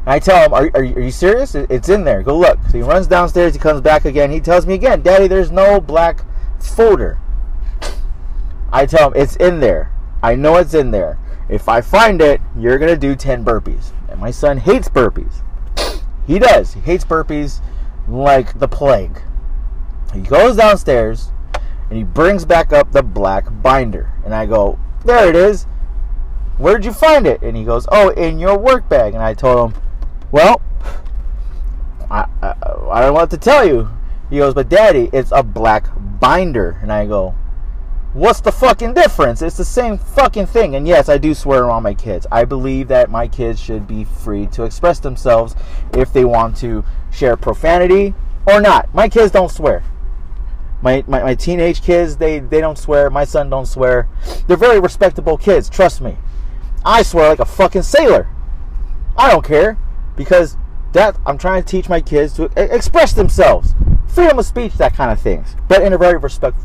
And 0.00 0.08
I 0.08 0.18
tell 0.18 0.44
him, 0.44 0.54
are, 0.54 0.70
are, 0.74 0.80
are, 0.80 1.00
you 1.00 1.10
serious? 1.10 1.54
It's 1.54 1.88
in 1.88 2.04
there. 2.04 2.22
Go 2.22 2.38
look. 2.38 2.58
So 2.68 2.78
he 2.78 2.82
runs 2.82 3.06
downstairs. 3.06 3.52
He 3.52 3.58
comes 3.58 3.82
back 3.82 4.06
again. 4.06 4.30
He 4.30 4.40
tells 4.40 4.66
me 4.66 4.74
again, 4.74 5.02
Daddy, 5.02 5.28
there's 5.28 5.50
no 5.50 5.78
black 5.78 6.24
folder. 6.58 7.18
I 8.72 8.86
tell 8.86 9.08
him, 9.08 9.20
it's 9.20 9.36
in 9.36 9.60
there. 9.60 9.92
I 10.22 10.36
know 10.36 10.56
it's 10.56 10.74
in 10.74 10.90
there. 10.90 11.18
If 11.48 11.68
I 11.68 11.80
find 11.80 12.22
it, 12.22 12.40
you're 12.56 12.78
going 12.78 12.92
to 12.92 12.96
do 12.96 13.14
10 13.14 13.44
burpees. 13.44 13.92
And 14.08 14.20
my 14.20 14.30
son 14.30 14.58
hates 14.58 14.88
burpees. 14.88 15.42
He 16.30 16.38
does. 16.38 16.74
He 16.74 16.80
hates 16.82 17.04
burpees 17.04 17.60
like 18.06 18.60
the 18.60 18.68
plague. 18.68 19.20
He 20.14 20.20
goes 20.20 20.54
downstairs 20.54 21.32
and 21.88 21.98
he 21.98 22.04
brings 22.04 22.44
back 22.44 22.72
up 22.72 22.92
the 22.92 23.02
black 23.02 23.46
binder. 23.62 24.12
And 24.24 24.32
I 24.32 24.46
go, 24.46 24.78
There 25.04 25.28
it 25.28 25.34
is. 25.34 25.64
Where'd 26.56 26.84
you 26.84 26.92
find 26.92 27.26
it? 27.26 27.42
And 27.42 27.56
he 27.56 27.64
goes, 27.64 27.84
Oh, 27.90 28.10
in 28.10 28.38
your 28.38 28.56
work 28.56 28.88
bag. 28.88 29.14
And 29.14 29.22
I 29.24 29.34
told 29.34 29.72
him, 29.72 29.82
well, 30.30 30.62
I, 32.08 32.26
I, 32.40 32.54
I 32.92 33.00
don't 33.00 33.14
what 33.14 33.30
to 33.30 33.36
tell 33.36 33.66
you. 33.66 33.88
He 34.30 34.38
goes, 34.38 34.54
but 34.54 34.68
daddy, 34.68 35.10
it's 35.12 35.32
a 35.32 35.42
black 35.42 35.88
binder. 36.20 36.78
And 36.80 36.92
I 36.92 37.06
go, 37.06 37.34
What's 38.12 38.40
the 38.40 38.50
fucking 38.50 38.94
difference? 38.94 39.40
It's 39.40 39.56
the 39.56 39.64
same 39.64 39.96
fucking 39.96 40.46
thing. 40.46 40.74
And 40.74 40.86
yes, 40.86 41.08
I 41.08 41.16
do 41.16 41.32
swear 41.32 41.64
around 41.64 41.84
my 41.84 41.94
kids. 41.94 42.26
I 42.32 42.44
believe 42.44 42.88
that 42.88 43.08
my 43.08 43.28
kids 43.28 43.60
should 43.60 43.86
be 43.86 44.02
free 44.02 44.48
to 44.48 44.64
express 44.64 44.98
themselves 44.98 45.54
if 45.92 46.12
they 46.12 46.24
want 46.24 46.56
to 46.58 46.84
share 47.12 47.36
profanity 47.36 48.14
or 48.46 48.60
not. 48.60 48.92
My 48.92 49.08
kids 49.08 49.30
don't 49.30 49.50
swear. 49.50 49.84
My, 50.82 51.04
my, 51.06 51.22
my 51.22 51.34
teenage 51.36 51.82
kids, 51.82 52.16
they, 52.16 52.40
they 52.40 52.60
don't 52.60 52.78
swear. 52.78 53.10
My 53.10 53.24
son 53.24 53.48
don't 53.48 53.66
swear. 53.66 54.08
They're 54.48 54.56
very 54.56 54.80
respectable 54.80 55.36
kids, 55.36 55.70
trust 55.70 56.00
me. 56.00 56.16
I 56.84 57.02
swear 57.02 57.28
like 57.28 57.38
a 57.38 57.44
fucking 57.44 57.82
sailor. 57.82 58.28
I 59.16 59.30
don't 59.30 59.44
care 59.44 59.78
because 60.16 60.56
that 60.94 61.16
I'm 61.24 61.38
trying 61.38 61.62
to 61.62 61.68
teach 61.68 61.88
my 61.88 62.00
kids 62.00 62.32
to 62.34 62.50
express 62.56 63.12
themselves, 63.12 63.74
freedom 64.08 64.38
of 64.38 64.46
speech, 64.46 64.74
that 64.74 64.94
kind 64.94 65.12
of 65.12 65.20
things, 65.20 65.54
but 65.68 65.82
in 65.82 65.92
a 65.92 65.98
very 65.98 66.18
respect, 66.18 66.56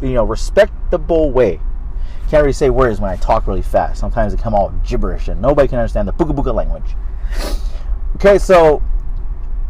you 0.00 0.14
know, 0.14 0.24
respectable 0.24 1.30
way. 1.30 1.60
Can't 2.28 2.42
really 2.42 2.52
say 2.52 2.70
words 2.70 3.00
when 3.00 3.10
I 3.10 3.16
talk 3.16 3.46
really 3.46 3.62
fast. 3.62 4.00
Sometimes 4.00 4.34
they 4.34 4.42
come 4.42 4.54
all 4.54 4.70
gibberish 4.84 5.28
and 5.28 5.40
nobody 5.40 5.68
can 5.68 5.78
understand 5.78 6.08
the 6.08 6.12
booga 6.12 6.34
booga 6.34 6.52
language. 6.52 6.96
Okay, 8.16 8.38
so 8.38 8.82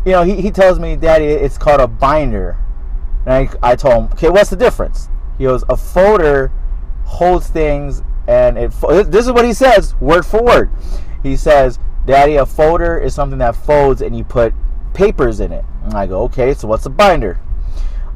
you 0.04 0.12
know, 0.12 0.22
he, 0.22 0.40
he 0.40 0.50
tells 0.50 0.78
me, 0.78 0.96
Daddy, 0.96 1.26
it's 1.26 1.58
called 1.58 1.80
a 1.80 1.88
binder. 1.88 2.56
And 3.26 3.34
I, 3.34 3.70
I 3.72 3.76
told 3.76 3.94
him, 3.94 4.12
okay, 4.12 4.30
what's 4.30 4.50
the 4.50 4.56
difference? 4.56 5.08
He 5.36 5.44
goes, 5.44 5.64
a 5.68 5.76
folder 5.76 6.52
holds 7.04 7.48
things 7.48 8.02
and 8.28 8.58
it 8.58 8.72
this 9.10 9.26
is 9.26 9.32
what 9.32 9.44
he 9.44 9.52
says 9.52 9.94
word 10.00 10.26
for 10.26 10.42
word 10.42 10.70
he 11.22 11.36
says 11.36 11.78
daddy 12.04 12.36
a 12.36 12.44
folder 12.44 12.98
is 12.98 13.14
something 13.14 13.38
that 13.38 13.54
folds 13.54 14.02
and 14.02 14.16
you 14.16 14.24
put 14.24 14.52
papers 14.92 15.38
in 15.38 15.52
it 15.52 15.64
and 15.84 15.94
i 15.94 16.06
go 16.06 16.22
okay 16.22 16.52
so 16.52 16.66
what's 16.66 16.84
a 16.86 16.90
binder 16.90 17.38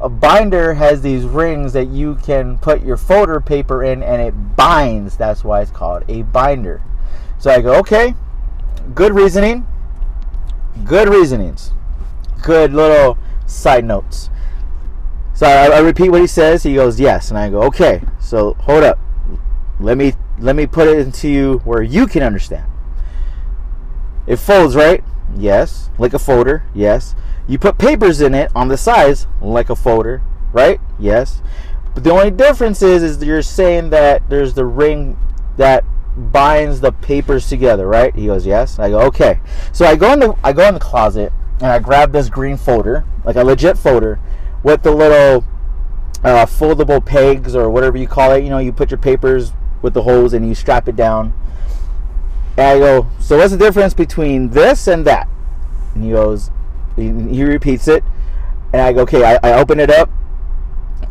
a 0.00 0.08
binder 0.08 0.74
has 0.74 1.02
these 1.02 1.24
rings 1.24 1.72
that 1.72 1.88
you 1.88 2.14
can 2.16 2.58
put 2.58 2.82
your 2.82 2.96
folder 2.96 3.40
paper 3.40 3.84
in 3.84 4.02
and 4.02 4.22
it 4.22 4.56
binds 4.56 5.16
that's 5.16 5.44
why 5.44 5.60
it's 5.60 5.70
called 5.70 6.04
a 6.08 6.22
binder 6.22 6.80
so 7.38 7.50
i 7.50 7.60
go 7.60 7.74
okay 7.74 8.14
good 8.94 9.14
reasoning 9.14 9.66
good 10.84 11.08
reasonings 11.08 11.72
good 12.42 12.72
little 12.72 13.18
side 13.46 13.84
notes 13.84 14.30
so 15.34 15.46
I, 15.46 15.66
I 15.66 15.78
repeat 15.80 16.10
what 16.10 16.20
he 16.20 16.26
says 16.26 16.62
he 16.62 16.74
goes 16.74 16.98
yes 16.98 17.30
and 17.30 17.38
i 17.38 17.50
go 17.50 17.62
okay 17.64 18.02
so 18.18 18.54
hold 18.54 18.84
up 18.84 18.98
let 19.80 19.96
me 19.96 20.12
let 20.38 20.56
me 20.56 20.66
put 20.66 20.88
it 20.88 20.98
into 20.98 21.28
you 21.28 21.58
where 21.64 21.82
you 21.82 22.06
can 22.06 22.22
understand. 22.22 22.70
It 24.26 24.36
folds, 24.36 24.74
right? 24.74 25.04
Yes. 25.36 25.90
Like 25.98 26.14
a 26.14 26.18
folder. 26.18 26.64
Yes. 26.74 27.14
You 27.50 27.58
put 27.58 27.78
papers 27.78 28.20
in 28.20 28.32
it 28.32 28.52
on 28.54 28.68
the 28.68 28.76
sides 28.76 29.26
like 29.42 29.70
a 29.70 29.74
folder, 29.74 30.22
right? 30.52 30.80
Yes. 31.00 31.42
But 31.94 32.04
the 32.04 32.12
only 32.12 32.30
difference 32.30 32.80
is 32.80 33.02
is 33.02 33.20
you're 33.24 33.42
saying 33.42 33.90
that 33.90 34.30
there's 34.30 34.54
the 34.54 34.64
ring 34.64 35.18
that 35.56 35.84
binds 36.16 36.80
the 36.80 36.92
papers 36.92 37.48
together, 37.48 37.88
right? 37.88 38.14
He 38.14 38.26
goes, 38.26 38.46
"Yes." 38.46 38.78
I 38.78 38.90
go, 38.90 39.00
"Okay." 39.00 39.40
So 39.72 39.84
I 39.84 39.96
go 39.96 40.12
in 40.12 40.20
the 40.20 40.36
I 40.44 40.52
go 40.52 40.68
in 40.68 40.74
the 40.74 40.80
closet 40.80 41.32
and 41.60 41.72
I 41.72 41.80
grab 41.80 42.12
this 42.12 42.30
green 42.30 42.56
folder, 42.56 43.04
like 43.24 43.34
a 43.34 43.42
legit 43.42 43.76
folder 43.76 44.20
with 44.62 44.84
the 44.84 44.92
little 44.92 45.44
uh, 46.22 46.46
foldable 46.46 47.04
pegs 47.04 47.56
or 47.56 47.68
whatever 47.68 47.98
you 47.98 48.06
call 48.06 48.30
it. 48.30 48.44
You 48.44 48.50
know, 48.50 48.58
you 48.58 48.72
put 48.72 48.92
your 48.92 48.98
papers 48.98 49.54
with 49.82 49.94
the 49.94 50.02
holes 50.02 50.32
and 50.34 50.46
you 50.46 50.54
strap 50.54 50.88
it 50.88 50.94
down. 50.94 51.32
And 52.56 52.66
I 52.66 52.78
go, 52.78 53.08
so 53.18 53.38
what's 53.38 53.50
the 53.50 53.58
difference 53.58 53.92
between 53.92 54.50
this 54.50 54.86
and 54.86 55.04
that? 55.04 55.26
And 55.96 56.04
he 56.04 56.10
goes, 56.10 56.52
he, 57.04 57.44
repeats 57.44 57.88
it. 57.88 58.04
And 58.72 58.82
I 58.82 58.92
go, 58.92 59.02
okay, 59.02 59.24
I, 59.24 59.38
I 59.42 59.52
open 59.54 59.80
it 59.80 59.90
up 59.90 60.10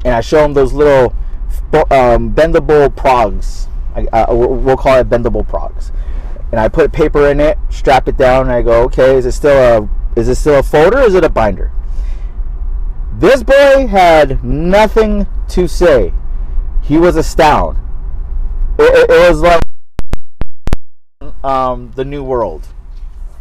and 0.06 0.14
I 0.14 0.22
show 0.22 0.44
him 0.44 0.54
those 0.54 0.74
little 0.74 1.14
um, 1.92 2.34
bendable 2.34 2.96
progs. 2.96 3.68
I, 3.96 4.06
uh, 4.08 4.34
we'll 4.34 4.78
call 4.78 4.98
it 4.98 5.10
bendable 5.10 5.48
progs. 5.48 5.92
And 6.52 6.60
I 6.60 6.68
put 6.68 6.92
paper 6.92 7.28
in 7.28 7.40
it, 7.40 7.58
strap 7.70 8.08
it 8.08 8.18
down, 8.18 8.44
and 8.44 8.52
I 8.52 8.62
go, 8.62 8.84
okay, 8.84 9.16
is 9.16 9.26
it 9.26 9.34
still 9.34 9.84
a 9.84 9.90
is 10.20 10.28
it 10.28 10.36
still 10.36 10.60
a 10.60 10.64
folder 10.64 11.00
is 11.00 11.14
it 11.14 11.24
a 11.24 11.30
binder? 11.30 11.72
This 13.14 13.44
boy 13.44 13.88
had 13.88 14.44
nothing 14.44 15.28
to 15.50 15.68
say. 15.68 16.14
He 16.82 16.98
was 16.98 17.16
astounded 17.16 17.84
it, 18.80 19.10
it, 19.10 19.30
was 19.30 19.42
like 19.42 19.62
um, 21.44 21.92
the 21.96 22.06
new 22.06 22.24
world. 22.24 22.68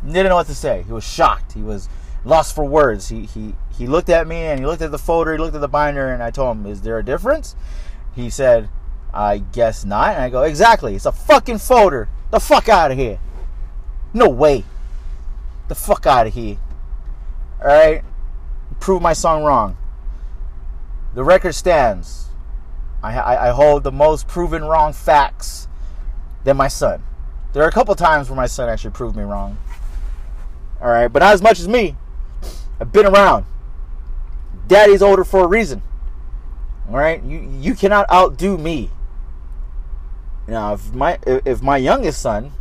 He 0.04 0.12
didn't 0.12 0.30
know 0.30 0.36
what 0.36 0.46
to 0.48 0.54
say. 0.54 0.82
He 0.86 0.92
was 0.92 1.04
shocked. 1.04 1.52
He 1.52 1.62
was 1.62 1.88
lost 2.28 2.54
for 2.54 2.64
words. 2.64 3.08
He 3.08 3.24
he 3.24 3.54
he 3.76 3.86
looked 3.86 4.08
at 4.08 4.26
me 4.26 4.36
and 4.36 4.60
he 4.60 4.66
looked 4.66 4.82
at 4.82 4.90
the 4.90 4.98
folder. 4.98 5.32
He 5.32 5.38
looked 5.38 5.54
at 5.54 5.60
the 5.60 5.68
binder, 5.68 6.12
and 6.12 6.22
I 6.22 6.30
told 6.30 6.56
him, 6.56 6.66
"Is 6.66 6.82
there 6.82 6.98
a 6.98 7.04
difference?" 7.04 7.56
He 8.14 8.30
said, 8.30 8.68
"I 9.12 9.38
guess 9.38 9.84
not." 9.84 10.14
And 10.14 10.22
I 10.22 10.30
go, 10.30 10.42
"Exactly. 10.42 10.94
It's 10.94 11.06
a 11.06 11.12
fucking 11.12 11.58
folder. 11.58 12.08
The 12.30 12.40
fuck 12.40 12.68
out 12.68 12.90
of 12.90 12.98
here. 12.98 13.18
No 14.12 14.28
way. 14.28 14.64
The 15.68 15.74
fuck 15.74 16.06
out 16.06 16.26
of 16.26 16.34
here. 16.34 16.58
All 17.60 17.66
right. 17.66 18.02
Prove 18.80 19.02
my 19.02 19.12
song 19.12 19.44
wrong. 19.44 19.76
The 21.14 21.24
record 21.24 21.54
stands. 21.54 22.26
I, 23.02 23.16
I, 23.18 23.48
I 23.48 23.50
hold 23.50 23.84
the 23.84 23.92
most 23.92 24.28
proven 24.28 24.64
wrong 24.64 24.92
facts 24.92 25.68
than 26.44 26.56
my 26.56 26.68
son. 26.68 27.02
There 27.52 27.62
are 27.62 27.68
a 27.68 27.72
couple 27.72 27.94
times 27.94 28.28
where 28.28 28.36
my 28.36 28.46
son 28.46 28.68
actually 28.68 28.90
proved 28.90 29.16
me 29.16 29.22
wrong. 29.22 29.56
All 30.80 30.88
right, 30.88 31.08
but 31.08 31.20
not 31.20 31.34
as 31.34 31.42
much 31.42 31.58
as 31.58 31.66
me. 31.66 31.96
I've 32.88 32.92
been 32.94 33.04
around. 33.04 33.44
Daddy's 34.66 35.02
older 35.02 35.22
for 35.22 35.44
a 35.44 35.46
reason. 35.46 35.82
All 36.88 36.96
right, 36.96 37.22
you 37.22 37.40
you 37.60 37.74
cannot 37.74 38.10
outdo 38.10 38.56
me. 38.56 38.88
Now, 40.46 40.72
if 40.72 40.94
my 40.94 41.18
if 41.26 41.60
my 41.60 41.76
youngest 41.76 42.22
son 42.22 42.52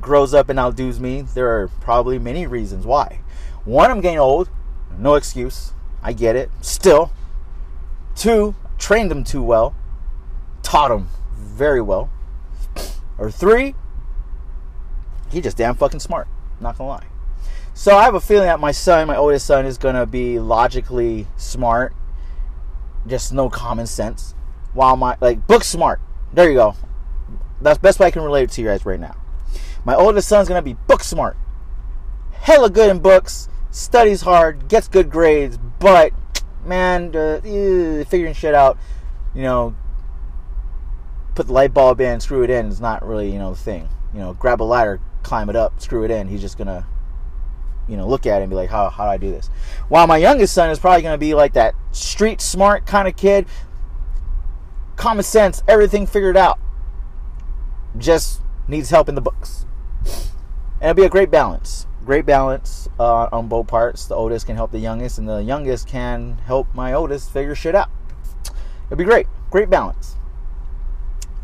grows 0.00 0.32
up 0.32 0.48
and 0.48 0.58
outdoes 0.58 0.98
me, 0.98 1.20
there 1.20 1.60
are 1.60 1.68
probably 1.68 2.18
many 2.18 2.46
reasons 2.46 2.86
why. 2.86 3.20
One, 3.66 3.90
I'm 3.90 4.00
getting 4.00 4.18
old. 4.18 4.48
No 4.98 5.14
excuse. 5.14 5.74
I 6.02 6.14
get 6.14 6.34
it. 6.34 6.50
Still. 6.62 7.12
Two, 8.16 8.54
trained 8.78 9.12
him 9.12 9.24
too 9.24 9.42
well, 9.42 9.76
taught 10.62 10.90
him 10.90 11.08
very 11.36 11.82
well. 11.82 12.08
Or 13.18 13.30
three, 13.30 13.74
he 15.30 15.42
just 15.42 15.58
damn 15.58 15.74
fucking 15.74 16.00
smart. 16.00 16.28
Not 16.62 16.78
gonna 16.78 16.88
lie. 16.88 17.07
So 17.78 17.96
I 17.96 18.02
have 18.02 18.16
a 18.16 18.20
feeling 18.20 18.46
that 18.46 18.58
my 18.58 18.72
son, 18.72 19.06
my 19.06 19.16
oldest 19.16 19.46
son, 19.46 19.64
is 19.64 19.78
gonna 19.78 20.04
be 20.04 20.40
logically 20.40 21.28
smart, 21.36 21.94
just 23.06 23.32
no 23.32 23.48
common 23.48 23.86
sense. 23.86 24.34
While 24.74 24.96
my 24.96 25.16
like 25.20 25.46
book 25.46 25.62
smart. 25.62 26.00
There 26.32 26.48
you 26.48 26.56
go. 26.56 26.74
That's 27.60 27.78
best 27.78 28.00
way 28.00 28.08
I 28.08 28.10
can 28.10 28.22
relate 28.22 28.42
it 28.42 28.50
to 28.50 28.62
you 28.62 28.66
guys 28.66 28.84
right 28.84 28.98
now. 28.98 29.14
My 29.84 29.94
oldest 29.94 30.26
son's 30.26 30.48
gonna 30.48 30.60
be 30.60 30.74
book 30.74 31.04
smart. 31.04 31.36
Hella 32.32 32.68
good 32.68 32.90
in 32.90 32.98
books, 32.98 33.48
studies 33.70 34.22
hard, 34.22 34.66
gets 34.66 34.88
good 34.88 35.08
grades, 35.08 35.56
but 35.78 36.12
man, 36.66 37.14
uh, 37.14 37.40
figuring 38.08 38.34
shit 38.34 38.56
out, 38.56 38.76
you 39.36 39.42
know, 39.42 39.76
put 41.36 41.46
the 41.46 41.52
light 41.52 41.72
bulb 41.72 42.00
in, 42.00 42.18
screw 42.18 42.42
it 42.42 42.50
in 42.50 42.66
is 42.66 42.80
not 42.80 43.06
really, 43.06 43.30
you 43.30 43.38
know, 43.38 43.50
the 43.50 43.56
thing. 43.56 43.88
You 44.12 44.18
know, 44.18 44.34
grab 44.34 44.60
a 44.60 44.64
ladder, 44.64 44.98
climb 45.22 45.48
it 45.48 45.54
up, 45.54 45.80
screw 45.80 46.02
it 46.02 46.10
in. 46.10 46.26
He's 46.26 46.40
just 46.40 46.58
gonna, 46.58 46.84
you 47.88 47.96
know, 47.96 48.06
look 48.06 48.26
at 48.26 48.40
it 48.40 48.42
and 48.44 48.50
be 48.50 48.56
like, 48.56 48.70
how, 48.70 48.90
how 48.90 49.04
do 49.04 49.10
I 49.10 49.16
do 49.16 49.30
this? 49.30 49.48
While 49.88 50.06
my 50.06 50.16
youngest 50.16 50.54
son 50.54 50.70
is 50.70 50.78
probably 50.78 51.02
gonna 51.02 51.18
be 51.18 51.34
like 51.34 51.54
that 51.54 51.74
street 51.92 52.40
smart 52.40 52.86
kind 52.86 53.08
of 53.08 53.16
kid, 53.16 53.46
common 54.96 55.22
sense, 55.22 55.62
everything 55.66 56.06
figured 56.06 56.36
out. 56.36 56.58
Just 57.96 58.42
needs 58.66 58.90
help 58.90 59.08
in 59.08 59.14
the 59.14 59.20
books. 59.20 59.66
And 60.80 60.90
it'll 60.90 60.94
be 60.94 61.04
a 61.04 61.08
great 61.08 61.30
balance 61.30 61.86
great 62.08 62.24
balance 62.24 62.88
uh, 62.98 63.28
on 63.30 63.48
both 63.48 63.66
parts. 63.66 64.06
The 64.06 64.14
oldest 64.14 64.46
can 64.46 64.56
help 64.56 64.72
the 64.72 64.78
youngest, 64.78 65.18
and 65.18 65.28
the 65.28 65.42
youngest 65.42 65.86
can 65.86 66.38
help 66.38 66.66
my 66.74 66.94
oldest 66.94 67.30
figure 67.30 67.54
shit 67.54 67.74
out. 67.74 67.90
It'll 68.86 68.96
be 68.96 69.04
great. 69.04 69.26
Great 69.50 69.68
balance. 69.68 70.16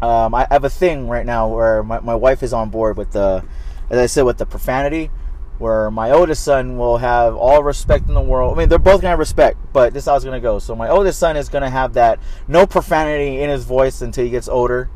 Um, 0.01 0.35
I 0.35 0.47
have 0.51 0.65
a 0.65 0.71
thing 0.71 1.07
right 1.07 1.27
now 1.27 1.49
where 1.49 1.83
my, 1.83 2.01
my 2.01 2.15
wife 2.15 2.43
is 2.43 2.55
on 2.55 2.71
board 2.71 2.97
with 2.97 3.13
the, 3.13 3.45
as 3.91 3.99
I 3.99 4.07
said, 4.07 4.23
with 4.23 4.39
the 4.39 4.47
profanity, 4.47 5.11
where 5.59 5.91
my 5.91 6.11
oldest 6.11 6.43
son 6.43 6.77
will 6.77 6.99
have 6.99 7.35
all 7.35 7.63
respect 7.63 8.09
in 8.09 8.15
the 8.15 8.21
world. 8.21 8.57
I 8.57 8.59
mean, 8.59 8.69
they're 8.69 8.79
both 8.79 9.01
gonna 9.01 9.11
have 9.11 9.19
respect, 9.19 9.59
but 9.73 9.93
this 9.93 10.03
is 10.03 10.09
how 10.09 10.17
it's 10.17 10.25
gonna 10.25 10.41
go. 10.41 10.59
So 10.59 10.75
my 10.75 10.89
oldest 10.89 11.19
son 11.19 11.37
is 11.37 11.49
gonna 11.49 11.71
have 11.71 11.95
that 11.95 12.19
no 12.49 12.67
profanity 12.67 13.41
in 13.41 13.51
his 13.51 13.65
voice 13.65 14.03
until 14.03 14.25
he 14.25 14.31
gets 14.31 14.49
older, 14.49 14.91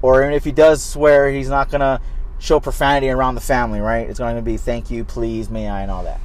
or 0.00 0.22
even 0.22 0.34
if 0.34 0.44
he 0.44 0.52
does 0.52 0.82
swear, 0.82 1.30
he's 1.30 1.48
not 1.48 1.70
gonna 1.70 2.00
show 2.38 2.58
profanity 2.60 3.08
around 3.08 3.34
the 3.34 3.40
family, 3.40 3.80
right? 3.80 4.08
It's 4.08 4.18
to 4.18 4.42
be 4.42 4.56
thank 4.56 4.90
you, 4.90 5.04
please, 5.04 5.48
may 5.48 5.68
I, 5.68 5.82
and 5.82 5.90
all 5.90 6.04
that. 6.04 6.20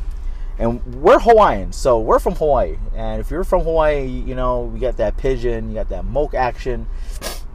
And 0.59 0.83
we're 0.95 1.19
Hawaiian, 1.19 1.71
so 1.71 1.99
we're 1.99 2.17
from 2.17 2.35
Hawaii. 2.35 2.77
And 2.95 3.21
if 3.21 3.29
you're 3.29 3.43
from 3.43 3.61
Hawaii, 3.61 4.07
you 4.07 4.33
know, 4.33 4.61
we 4.61 4.79
got 4.79 4.97
that 4.97 5.17
pidgin, 5.17 5.69
you 5.69 5.75
got 5.75 5.89
that 5.89 6.05
moke 6.05 6.33
action. 6.33 6.87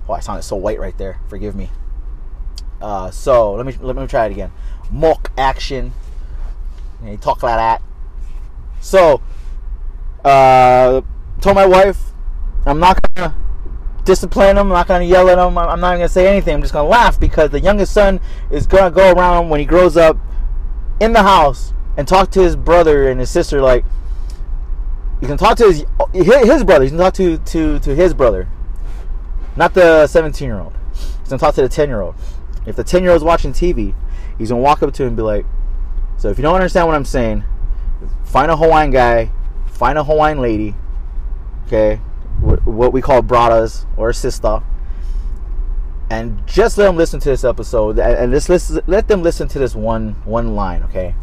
Oh, 0.09 0.13
I 0.15 0.21
sounded 0.21 0.43
so 0.43 0.55
white 0.57 0.79
right 0.79 0.97
there. 0.97 1.21
Forgive 1.29 1.57
me. 1.57 1.71
Uh, 2.83 3.11
so 3.13 3.55
let 3.55 3.65
me 3.65 3.75
let 3.81 3.97
me 3.97 4.07
try 4.07 4.27
it 4.27 4.33
again. 4.33 4.53
Mock 4.91 5.31
action. 5.39 5.93
And 7.03 7.21
talk 7.23 7.43
like 7.43 7.57
that. 7.57 7.83
So, 8.81 9.23
uh, 10.25 11.01
told 11.41 11.57
my 11.57 11.67
wife, 11.67 12.13
I'm 12.67 12.81
not 12.81 13.01
gonna 13.15 13.35
discipline 14.05 14.57
him. 14.57 14.67
I'm 14.67 14.69
not 14.69 14.89
gonna 14.89 15.05
yell 15.05 15.29
at 15.31 15.39
him. 15.39 15.57
I'm 15.57 15.81
not 15.81 15.95
gonna 15.95 16.09
say 16.09 16.27
anything. 16.29 16.55
I'm 16.55 16.61
just 16.61 16.73
gonna 16.73 16.89
laugh 16.89 17.19
because 17.19 17.51
the 17.51 17.61
youngest 17.61 17.93
son 17.93 18.21
is 18.51 18.67
gonna 18.67 18.91
go 18.91 19.13
around 19.13 19.49
when 19.49 19.61
he 19.61 19.67
grows 19.67 19.97
up 19.97 20.17
in 21.01 21.13
the 21.13 21.23
house 21.23 21.73
and 21.97 22.07
talk 22.07 22.31
to 22.33 22.41
his 22.41 22.57
brother 22.57 23.09
and 23.09 23.21
his 23.21 23.31
sister 23.31 23.61
like 23.61 23.85
you 25.21 25.29
can 25.29 25.37
talk 25.37 25.57
to 25.59 25.67
his 25.67 25.85
his 26.13 26.65
brother. 26.65 26.85
You 26.85 26.91
can 26.91 26.99
talk 26.99 27.15
to 27.15 27.39
to 27.39 27.79
to 27.79 27.95
his 27.95 28.13
brother, 28.13 28.49
not 29.57 29.75
the 29.75 30.09
17 30.09 30.47
year 30.47 30.59
old. 30.59 30.73
He's 30.93 31.29
gonna 31.29 31.39
talk 31.39 31.55
to 31.55 31.63
the 31.63 31.69
10 31.69 31.89
year 31.89 32.01
old. 32.01 32.17
If 32.67 32.77
the 32.77 32.85
10 32.85 33.03
year 33.03 33.13
old's 33.13 33.25
watching 33.25 33.53
TV, 33.53 33.95
he's 34.39 34.51
gonna 34.51 34.61
walk 34.61 34.83
up 34.83 34.93
to 34.95 35.03
him 35.03 35.09
and 35.09 35.17
be 35.17 35.23
like, 35.23 35.45
"So 36.17 36.29
if 36.29 36.39
you 36.39 36.43
don't 36.43 36.55
understand 36.55 36.87
what 36.87 36.97
I'm 36.97 37.05
saying, 37.05 37.45
find 38.25 38.51
a 38.51 38.57
Hawaiian 38.57 38.91
guy, 38.91 39.31
find 39.67 39.99
a 39.99 40.05
Hawaiian 40.05 40.41
lady, 40.41 40.75
okay, 41.67 42.01
what 42.41 42.93
we 42.93 43.01
call 43.01 43.23
bradas 43.23 43.87
or 43.97 44.13
sister, 44.13 44.63
and 46.11 46.47
just 46.47 46.77
let 46.77 46.87
them 46.87 46.97
listen 46.97 47.21
to 47.21 47.29
this 47.29 47.45
episode 47.45 47.99
and 47.99 48.33
this 48.33 48.49
let 48.87 49.09
them 49.09 49.23
listen 49.23 49.49
to 49.49 49.59
this 49.59 49.75
one 49.75 50.17
one 50.25 50.55
line, 50.55 50.83
okay? 50.85 51.15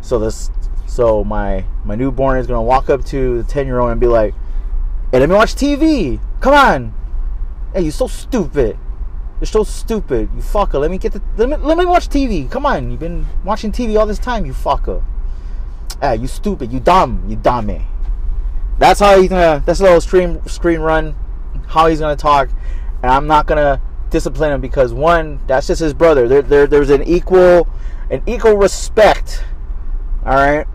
So 0.00 0.18
this 0.18 0.50
so 0.86 1.24
my 1.24 1.64
my 1.84 1.94
newborn 1.94 2.38
is 2.38 2.46
gonna 2.46 2.62
walk 2.62 2.88
up 2.88 3.04
to 3.06 3.42
the 3.42 3.48
ten 3.48 3.66
year 3.66 3.80
old 3.80 3.90
and 3.90 4.00
be 4.00 4.06
like, 4.06 4.34
"Hey, 5.10 5.18
let 5.18 5.28
me 5.28 5.34
watch 5.34 5.54
TV. 5.54 6.20
Come 6.40 6.54
on. 6.54 6.94
Hey, 7.74 7.82
you're 7.82 7.92
so 7.92 8.06
stupid. 8.06 8.78
You're 9.46 9.64
so 9.64 9.70
stupid. 9.70 10.28
You 10.34 10.42
fucker. 10.42 10.80
Let 10.80 10.90
me 10.90 10.98
get 10.98 11.12
the 11.12 11.22
let 11.36 11.48
me 11.48 11.54
let 11.64 11.78
me 11.78 11.84
watch 11.84 12.08
TV. 12.08 12.50
Come 12.50 12.66
on. 12.66 12.90
You've 12.90 12.98
been 12.98 13.24
watching 13.44 13.70
TV 13.70 13.96
all 13.96 14.04
this 14.04 14.18
time. 14.18 14.44
You 14.44 14.52
fucker. 14.52 15.04
Ah, 16.02 16.14
you 16.14 16.26
stupid. 16.26 16.72
You 16.72 16.80
dumb. 16.80 17.24
You 17.28 17.36
dummy. 17.36 17.86
That's 18.80 18.98
how 18.98 19.20
he's 19.20 19.30
gonna. 19.30 19.62
That's 19.64 19.78
a 19.78 19.84
little 19.84 20.00
screen 20.00 20.44
screen 20.48 20.80
run. 20.80 21.14
How 21.68 21.86
he's 21.86 22.00
gonna 22.00 22.16
talk, 22.16 22.48
and 23.04 23.12
I'm 23.12 23.28
not 23.28 23.46
gonna 23.46 23.80
discipline 24.10 24.50
him 24.50 24.60
because 24.60 24.92
one, 24.92 25.38
that's 25.46 25.68
just 25.68 25.78
his 25.78 25.94
brother. 25.94 26.26
There, 26.26 26.42
there 26.42 26.66
there's 26.66 26.90
an 26.90 27.04
equal 27.04 27.68
an 28.10 28.24
equal 28.26 28.56
respect. 28.56 29.44
All 30.24 30.34
right 30.34 30.66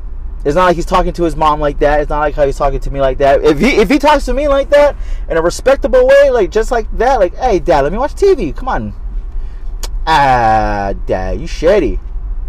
it's 0.44 0.56
not 0.56 0.66
like 0.66 0.76
he's 0.76 0.86
talking 0.86 1.14
to 1.14 1.24
his 1.24 1.36
mom 1.36 1.60
like 1.60 1.80
that. 1.80 2.02
It's 2.02 2.10
not 2.10 2.20
like 2.20 2.36
how 2.36 2.46
he's 2.46 2.58
talking 2.58 2.80
to 2.80 2.92
me 2.92 3.00
like 3.00 3.20
that. 3.20 3.44
If 3.44 3.60
he 3.60 3.78
if 3.78 3.90
he 3.90 4.00
talks 4.00 4.26
to 4.26 4.34
me 4.34 4.48
like 4.48 4.70
that 4.72 4.96
in 5.30 5.38
a 5.38 5.42
respectable 5.42 6.08
way, 6.08 6.30
like 6.32 6.52
just 6.52 6.72
like 6.72 6.92
that, 6.98 7.20
like, 7.20 7.36
hey 7.36 7.60
dad, 7.60 7.82
let 7.82 7.92
me 7.92 7.98
watch 7.98 8.14
TV. 8.14 8.56
Come 8.56 8.68
on. 8.68 8.94
Ah, 10.08 10.94
dad, 11.06 11.40
you 11.40 11.48
shitty. 11.48 12.00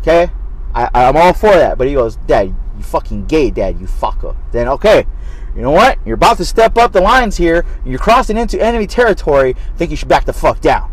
Okay? 0.00 0.30
I, 0.74 0.88
I'm 0.94 1.16
all 1.16 1.32
for 1.32 1.52
that. 1.52 1.78
But 1.78 1.86
he 1.86 1.94
goes, 1.94 2.16
Dad, 2.16 2.54
you 2.76 2.82
fucking 2.82 3.26
gay, 3.26 3.50
dad, 3.50 3.80
you 3.80 3.86
fucker. 3.86 4.36
Then 4.52 4.68
okay. 4.68 5.06
You 5.54 5.62
know 5.62 5.70
what? 5.70 5.98
You're 6.06 6.14
about 6.14 6.38
to 6.38 6.44
step 6.44 6.78
up 6.78 6.92
the 6.92 7.00
lines 7.00 7.36
here. 7.36 7.66
You're 7.84 7.98
crossing 7.98 8.38
into 8.38 8.60
enemy 8.60 8.86
territory. 8.86 9.54
I 9.54 9.76
think 9.76 9.90
you 9.90 9.96
should 9.96 10.08
back 10.08 10.24
the 10.24 10.32
fuck 10.32 10.60
down. 10.60 10.90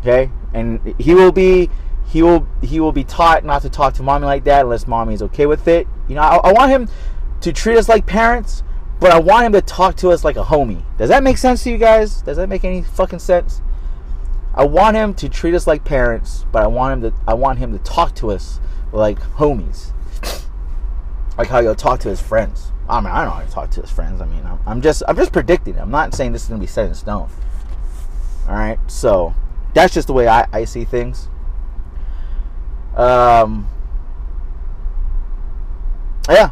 Okay? 0.00 0.30
And 0.52 0.94
he 0.98 1.14
will 1.14 1.32
be 1.32 1.70
he 2.14 2.22
will 2.22 2.46
he 2.62 2.78
will 2.78 2.92
be 2.92 3.02
taught 3.02 3.44
not 3.44 3.62
to 3.62 3.68
talk 3.68 3.94
to 3.94 4.02
mommy 4.04 4.24
like 4.26 4.44
that 4.44 4.62
unless 4.62 4.86
mommy 4.86 5.14
is 5.14 5.22
okay 5.22 5.46
with 5.46 5.66
it. 5.66 5.88
You 6.06 6.14
know, 6.14 6.20
I, 6.20 6.36
I 6.36 6.52
want 6.52 6.70
him 6.70 6.88
to 7.40 7.52
treat 7.52 7.76
us 7.76 7.88
like 7.88 8.06
parents, 8.06 8.62
but 9.00 9.10
I 9.10 9.18
want 9.18 9.46
him 9.46 9.52
to 9.54 9.60
talk 9.60 9.96
to 9.96 10.10
us 10.10 10.22
like 10.22 10.36
a 10.36 10.44
homie. 10.44 10.84
Does 10.96 11.08
that 11.08 11.24
make 11.24 11.38
sense 11.38 11.64
to 11.64 11.72
you 11.72 11.76
guys? 11.76 12.22
Does 12.22 12.36
that 12.36 12.48
make 12.48 12.62
any 12.62 12.82
fucking 12.82 13.18
sense? 13.18 13.62
I 14.54 14.64
want 14.64 14.96
him 14.96 15.12
to 15.14 15.28
treat 15.28 15.54
us 15.54 15.66
like 15.66 15.82
parents, 15.82 16.46
but 16.52 16.62
I 16.62 16.68
want 16.68 17.02
him 17.02 17.10
to 17.10 17.18
I 17.26 17.34
want 17.34 17.58
him 17.58 17.72
to 17.72 17.80
talk 17.80 18.14
to 18.16 18.30
us 18.30 18.60
like 18.92 19.18
homies. 19.18 19.90
Like 21.36 21.48
how 21.48 21.62
he'll 21.62 21.74
talk 21.74 21.98
to 21.98 22.08
his 22.08 22.20
friends. 22.20 22.70
I 22.88 23.00
mean, 23.00 23.10
I 23.10 23.24
don't 23.24 23.34
know 23.34 23.40
how 23.40 23.44
to 23.44 23.50
talk 23.50 23.70
to 23.72 23.80
his 23.80 23.90
friends. 23.90 24.20
I 24.20 24.26
mean, 24.26 24.46
I'm, 24.46 24.60
I'm 24.66 24.80
just 24.80 25.02
I'm 25.08 25.16
just 25.16 25.32
predicting. 25.32 25.76
I'm 25.80 25.90
not 25.90 26.14
saying 26.14 26.30
this 26.30 26.44
is 26.44 26.48
gonna 26.48 26.60
be 26.60 26.68
set 26.68 26.86
in 26.86 26.94
stone. 26.94 27.28
All 28.46 28.54
right, 28.54 28.78
so 28.86 29.34
that's 29.72 29.92
just 29.92 30.06
the 30.06 30.12
way 30.12 30.28
I, 30.28 30.46
I 30.52 30.64
see 30.64 30.84
things. 30.84 31.28
Um, 32.96 33.68
yeah, 36.28 36.50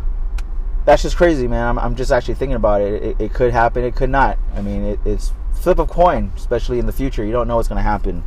that's 0.85 1.03
just 1.03 1.17
crazy, 1.17 1.47
man. 1.47 1.67
I'm, 1.67 1.79
I'm 1.79 1.97
just 1.97 2.11
actually 2.11 2.35
thinking 2.35 2.57
about 2.57 2.83
it. 2.83 3.03
It, 3.03 3.21
it 3.21 3.35
could 3.35 3.53
happen, 3.53 3.85
it 3.85 3.95
could 3.95 4.11
not. 4.11 4.39
I 4.55 4.63
mean, 4.63 4.83
it, 4.83 5.01
it's 5.05 5.33
flip 5.55 5.79
of 5.79 5.89
coin, 5.89 6.33
especially 6.37 6.79
in 6.79 6.87
the 6.87 6.93
future. 6.93 7.25
You 7.25 7.33
don't 7.33 7.47
know 7.47 7.57
what's 7.57 7.69
going 7.69 7.77
to 7.77 7.83
happen. 7.83 8.25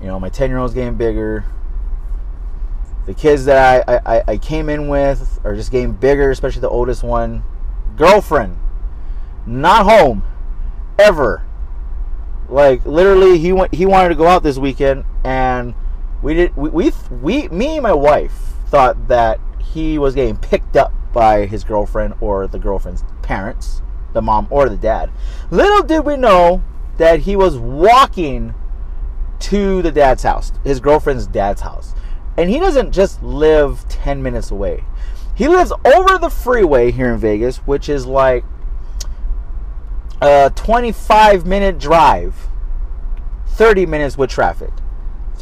You 0.00 0.06
know, 0.06 0.20
my 0.20 0.28
10 0.28 0.50
year 0.50 0.58
old's 0.58 0.74
getting 0.74 0.96
bigger. 0.96 1.46
The 3.06 3.14
kids 3.14 3.46
that 3.46 3.88
I, 3.88 4.00
I, 4.04 4.22
I 4.28 4.36
came 4.36 4.68
in 4.68 4.88
with 4.88 5.40
are 5.44 5.56
just 5.56 5.72
getting 5.72 5.92
bigger, 5.92 6.30
especially 6.30 6.60
the 6.60 6.68
oldest 6.68 7.02
one. 7.02 7.42
Girlfriend, 7.96 8.56
not 9.46 9.84
home, 9.86 10.22
ever. 10.98 11.44
Like 12.48 12.84
literally, 12.84 13.38
he 13.38 13.52
went. 13.52 13.74
He 13.74 13.86
wanted 13.86 14.10
to 14.10 14.14
go 14.14 14.28
out 14.28 14.42
this 14.42 14.58
weekend, 14.58 15.04
and 15.24 15.74
we 16.22 16.34
did 16.34 16.56
we, 16.56 16.70
we 16.70 16.92
we 17.10 17.48
me 17.48 17.76
and 17.76 17.82
my 17.82 17.92
wife 17.92 18.32
thought 18.68 19.08
that 19.08 19.40
he 19.60 19.98
was 19.98 20.14
getting 20.14 20.36
picked 20.36 20.76
up 20.76 20.92
by 21.12 21.46
his 21.46 21.64
girlfriend 21.64 22.14
or 22.20 22.46
the 22.46 22.58
girlfriend's 22.58 23.04
parents, 23.22 23.82
the 24.12 24.22
mom 24.22 24.46
or 24.50 24.68
the 24.68 24.76
dad. 24.76 25.10
Little 25.50 25.82
did 25.82 26.06
we 26.06 26.16
know 26.16 26.62
that 26.96 27.20
he 27.20 27.36
was 27.36 27.58
walking 27.58 28.54
to 29.40 29.82
the 29.82 29.90
dad's 29.90 30.22
house, 30.22 30.52
his 30.64 30.80
girlfriend's 30.80 31.26
dad's 31.26 31.62
house. 31.62 31.94
And 32.36 32.48
he 32.48 32.58
doesn't 32.58 32.92
just 32.92 33.22
live 33.22 33.86
10 33.88 34.22
minutes 34.22 34.50
away. 34.50 34.84
He 35.34 35.48
lives 35.48 35.72
over 35.84 36.18
the 36.18 36.30
freeway 36.30 36.90
here 36.92 37.12
in 37.12 37.18
Vegas, 37.18 37.58
which 37.58 37.88
is 37.88 38.06
like 38.06 38.44
a 40.20 40.52
25 40.54 41.44
minute 41.44 41.78
drive, 41.78 42.48
30 43.48 43.86
minutes 43.86 44.16
with 44.16 44.30
traffic. 44.30 44.70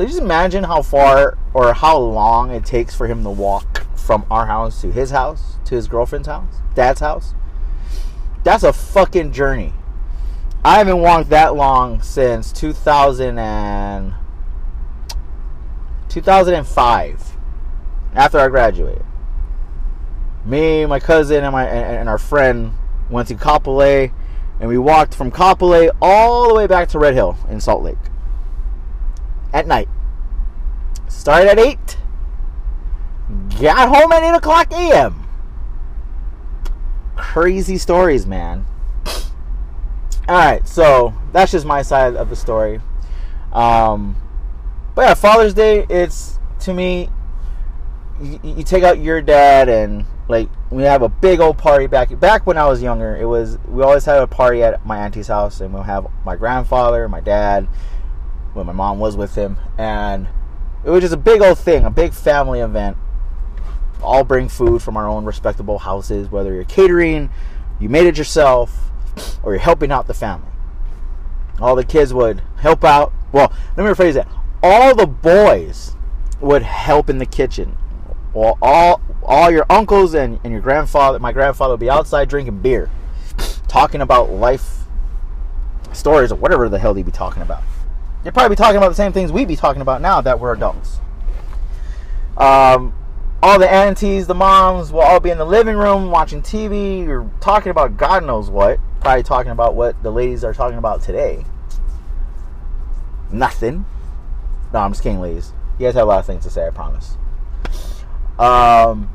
So 0.01 0.07
just 0.07 0.19
imagine 0.19 0.65
how 0.65 0.81
far 0.81 1.37
or 1.53 1.75
how 1.75 1.99
long 1.99 2.51
it 2.53 2.65
takes 2.65 2.95
for 2.95 3.07
him 3.07 3.23
to 3.23 3.29
walk 3.29 3.85
from 3.99 4.25
our 4.31 4.47
house 4.47 4.81
to 4.81 4.91
his 4.91 5.11
house, 5.11 5.57
to 5.67 5.75
his 5.75 5.89
girlfriend's 5.89 6.27
house, 6.27 6.55
dad's 6.75 7.01
house. 7.01 7.35
That's 8.43 8.63
a 8.63 8.73
fucking 8.73 9.33
journey. 9.33 9.75
I 10.65 10.79
haven't 10.79 11.01
walked 11.01 11.29
that 11.29 11.55
long 11.55 12.01
since 12.01 12.51
2000 12.51 13.39
and 13.39 14.15
2005 16.09 17.37
after 18.15 18.39
I 18.39 18.49
graduated. 18.49 19.05
Me, 20.47 20.87
my 20.87 20.99
cousin, 20.99 21.45
and 21.45 21.53
my 21.53 21.67
and 21.67 22.09
our 22.09 22.17
friend 22.17 22.73
went 23.11 23.29
to 23.29 23.35
Kapolei, 23.35 24.13
and 24.61 24.71
we 24.71 24.79
walked 24.79 25.15
from 25.15 25.31
Kapolei 25.31 25.91
all 26.01 26.49
the 26.49 26.55
way 26.55 26.67
back 26.67 26.89
to 26.89 26.99
Red 26.99 27.13
Hill 27.13 27.37
in 27.51 27.61
Salt 27.61 27.83
Lake 27.83 28.10
at 29.53 29.67
night. 29.67 29.89
Started 31.09 31.49
at 31.51 31.59
8. 31.59 31.97
Got 33.61 33.89
home 33.89 34.13
at 34.13 34.23
8 34.23 34.37
o'clock 34.37 34.73
a.m. 34.73 35.27
Crazy 37.17 37.79
stories, 37.79 38.27
man. 38.27 38.65
Alright, 40.29 40.67
so 40.69 41.15
that's 41.33 41.53
just 41.53 41.67
my 41.67 41.83
side 41.83 42.17
of 42.17 42.31
the 42.31 42.37
story. 42.37 42.81
Um, 43.53 44.17
but 44.95 45.03
yeah, 45.03 45.15
Father's 45.15 45.55
Day, 45.55 45.87
it's 45.91 46.39
to 46.61 46.75
me, 46.75 47.09
you, 48.21 48.39
you 48.43 48.63
take 48.63 48.85
out 48.85 48.99
your 48.99 49.21
dad 49.21 49.69
and 49.69 50.05
like 50.29 50.49
we 50.71 50.85
have 50.85 51.03
a 51.03 51.09
big 51.09 51.41
old 51.41 51.59
party 51.59 51.87
back 51.89 52.17
back 52.21 52.47
when 52.47 52.57
I 52.57 52.67
was 52.67 52.81
younger. 52.81 53.17
It 53.17 53.25
was 53.25 53.59
we 53.67 53.83
always 53.83 54.05
had 54.05 54.19
a 54.19 54.27
party 54.27 54.63
at 54.63 54.87
my 54.87 54.99
auntie's 54.99 55.27
house, 55.27 55.61
and 55.61 55.75
we'll 55.75 55.83
have 55.83 56.07
my 56.25 56.37
grandfather, 56.37 57.09
my 57.09 57.21
dad, 57.21 57.67
when 58.53 58.67
my 58.67 58.73
mom 58.73 58.99
was 58.99 59.17
with 59.17 59.35
him, 59.35 59.59
and 59.79 60.29
it 60.85 60.91
was 60.91 61.03
just 61.03 61.15
a 61.15 61.19
big 61.19 61.41
old 61.41 61.59
thing, 61.59 61.85
a 61.85 61.91
big 61.91 62.13
family 62.13 62.61
event. 62.61 62.97
All 64.03 64.25
bring 64.25 64.49
food 64.49 64.83
from 64.83 64.97
our 64.97 65.07
own 65.07 65.25
respectable 65.25 65.81
houses, 65.81 66.31
whether 66.31 66.55
you're 66.55 66.65
catering, 66.65 67.31
you 67.79 67.89
made 67.89 68.07
it 68.07 68.17
yourself, 68.17 68.91
or 69.43 69.53
you're 69.53 69.61
helping 69.61 69.93
out 69.93 70.07
the 70.07 70.15
family. 70.15 70.49
All 71.61 71.77
the 71.77 71.85
kids 71.85 72.15
would 72.15 72.43
help 72.59 72.85
out. 72.85 73.13
Well, 73.33 73.53
let 73.77 73.85
me 73.85 73.91
rephrase 73.91 74.15
that. 74.15 74.29
All 74.63 74.95
the 74.95 75.07
boys 75.07 75.95
would 76.41 76.63
help 76.63 77.11
in 77.11 77.19
the 77.19 77.27
kitchen. 77.27 77.77
Well, 78.33 78.59
all 78.63 79.01
all 79.23 79.51
your 79.51 79.67
uncles 79.69 80.15
and, 80.15 80.41
and 80.45 80.53
your 80.53 80.63
grandfather, 80.63 81.19
my 81.19 81.33
grandfather 81.33 81.75
would 81.75 81.81
be 81.81 81.91
outside 81.91 82.29
drinking 82.29 82.61
beer, 82.61 82.91
talking 83.69 84.01
about 84.01 84.31
life 84.31 84.85
stories 85.93 86.33
or 86.33 86.37
whatever 86.37 86.69
the 86.69 86.79
hell 86.79 86.95
they'd 86.95 87.05
be 87.05 87.13
talking 87.13 87.43
about. 87.43 87.63
They'd 88.23 88.35
probably 88.35 88.51
be 88.51 88.57
talking 88.57 88.77
about 88.77 88.89
the 88.91 88.95
same 88.95 89.13
things 89.13 89.33
we'd 89.33 89.49
be 89.49 89.57
talking 89.57 89.83
about 89.83 90.01
now 90.01 90.21
that 90.21 90.39
we're 90.39 90.53
adults. 90.53 91.01
Um, 92.37 92.95
all 93.43 93.59
the 93.59 93.71
aunties, 93.71 94.27
the 94.27 94.35
moms 94.35 94.93
will 94.93 95.01
all 95.01 95.21
be 95.21 95.31
in 95.31 95.39
the 95.39 95.47
living 95.47 95.77
room 95.77 96.11
watching 96.11 96.43
TV 96.43 97.07
or 97.09 97.31
talking 97.41 97.71
about 97.71 97.97
God 97.97 98.25
knows 98.25 98.51
what. 98.51 98.79
Probably 99.01 99.23
talking 99.23 99.51
about 99.51 99.75
what 99.75 100.03
the 100.03 100.11
ladies 100.11 100.45
are 100.45 100.53
talking 100.53 100.77
about 100.77 101.01
today. 101.03 101.47
Nothing. 103.33 103.87
No, 104.73 104.81
I'm 104.81 104.93
just 104.93 105.03
kidding, 105.03 105.21
ladies. 105.21 105.53
You 105.79 105.87
guys 105.87 105.95
have 105.95 106.05
a 106.05 106.07
lot 106.07 106.19
of 106.19 106.27
things 106.27 106.45
to 106.45 106.51
say, 106.51 106.67
I 106.67 106.71
promise. 106.71 107.17
Um, 108.39 109.11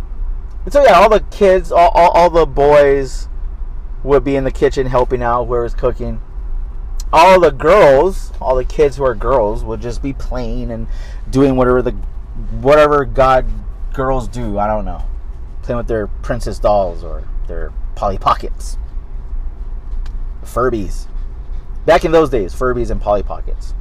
so 0.70 0.84
yeah, 0.84 0.94
all 0.94 1.10
the 1.10 1.20
kids, 1.32 1.72
all, 1.72 1.90
all, 1.90 2.10
all 2.12 2.30
the 2.32 2.46
boys 2.46 3.28
would 4.04 4.24
be 4.24 4.36
in 4.36 4.44
the 4.44 4.52
kitchen 4.52 4.88
helping 4.88 5.22
out, 5.22 5.46
whoever's 5.46 5.76
cooking. 5.76 6.22
All 7.14 7.40
the 7.40 7.52
girls, 7.52 8.32
all 8.42 8.56
the 8.56 8.66
kids 8.66 8.98
who 8.98 9.04
are 9.04 9.16
girls, 9.16 9.64
would 9.64 9.82
just 9.82 10.02
be 10.02 10.14
playing 10.14 10.72
and 10.72 10.88
doing 11.30 11.56
whatever 11.56 11.82
the 11.82 11.92
whatever 12.62 13.06
God 13.06 13.46
girls 13.94 14.28
do. 14.28 14.60
I 14.60 14.68
don't 14.68 14.86
know, 14.86 15.04
playing 15.64 15.78
with 15.78 15.88
their 15.88 16.08
princess 16.08 16.60
dolls 16.60 17.04
or 17.04 17.24
their 17.48 17.72
Polly 17.96 18.18
Pockets, 18.18 18.78
Furbies. 20.44 21.08
Back 21.86 22.04
in 22.04 22.12
those 22.12 22.30
days, 22.30 22.54
Furbies 22.54 22.90
and 22.90 23.00
Polly 23.00 23.24
Pockets. 23.24 23.74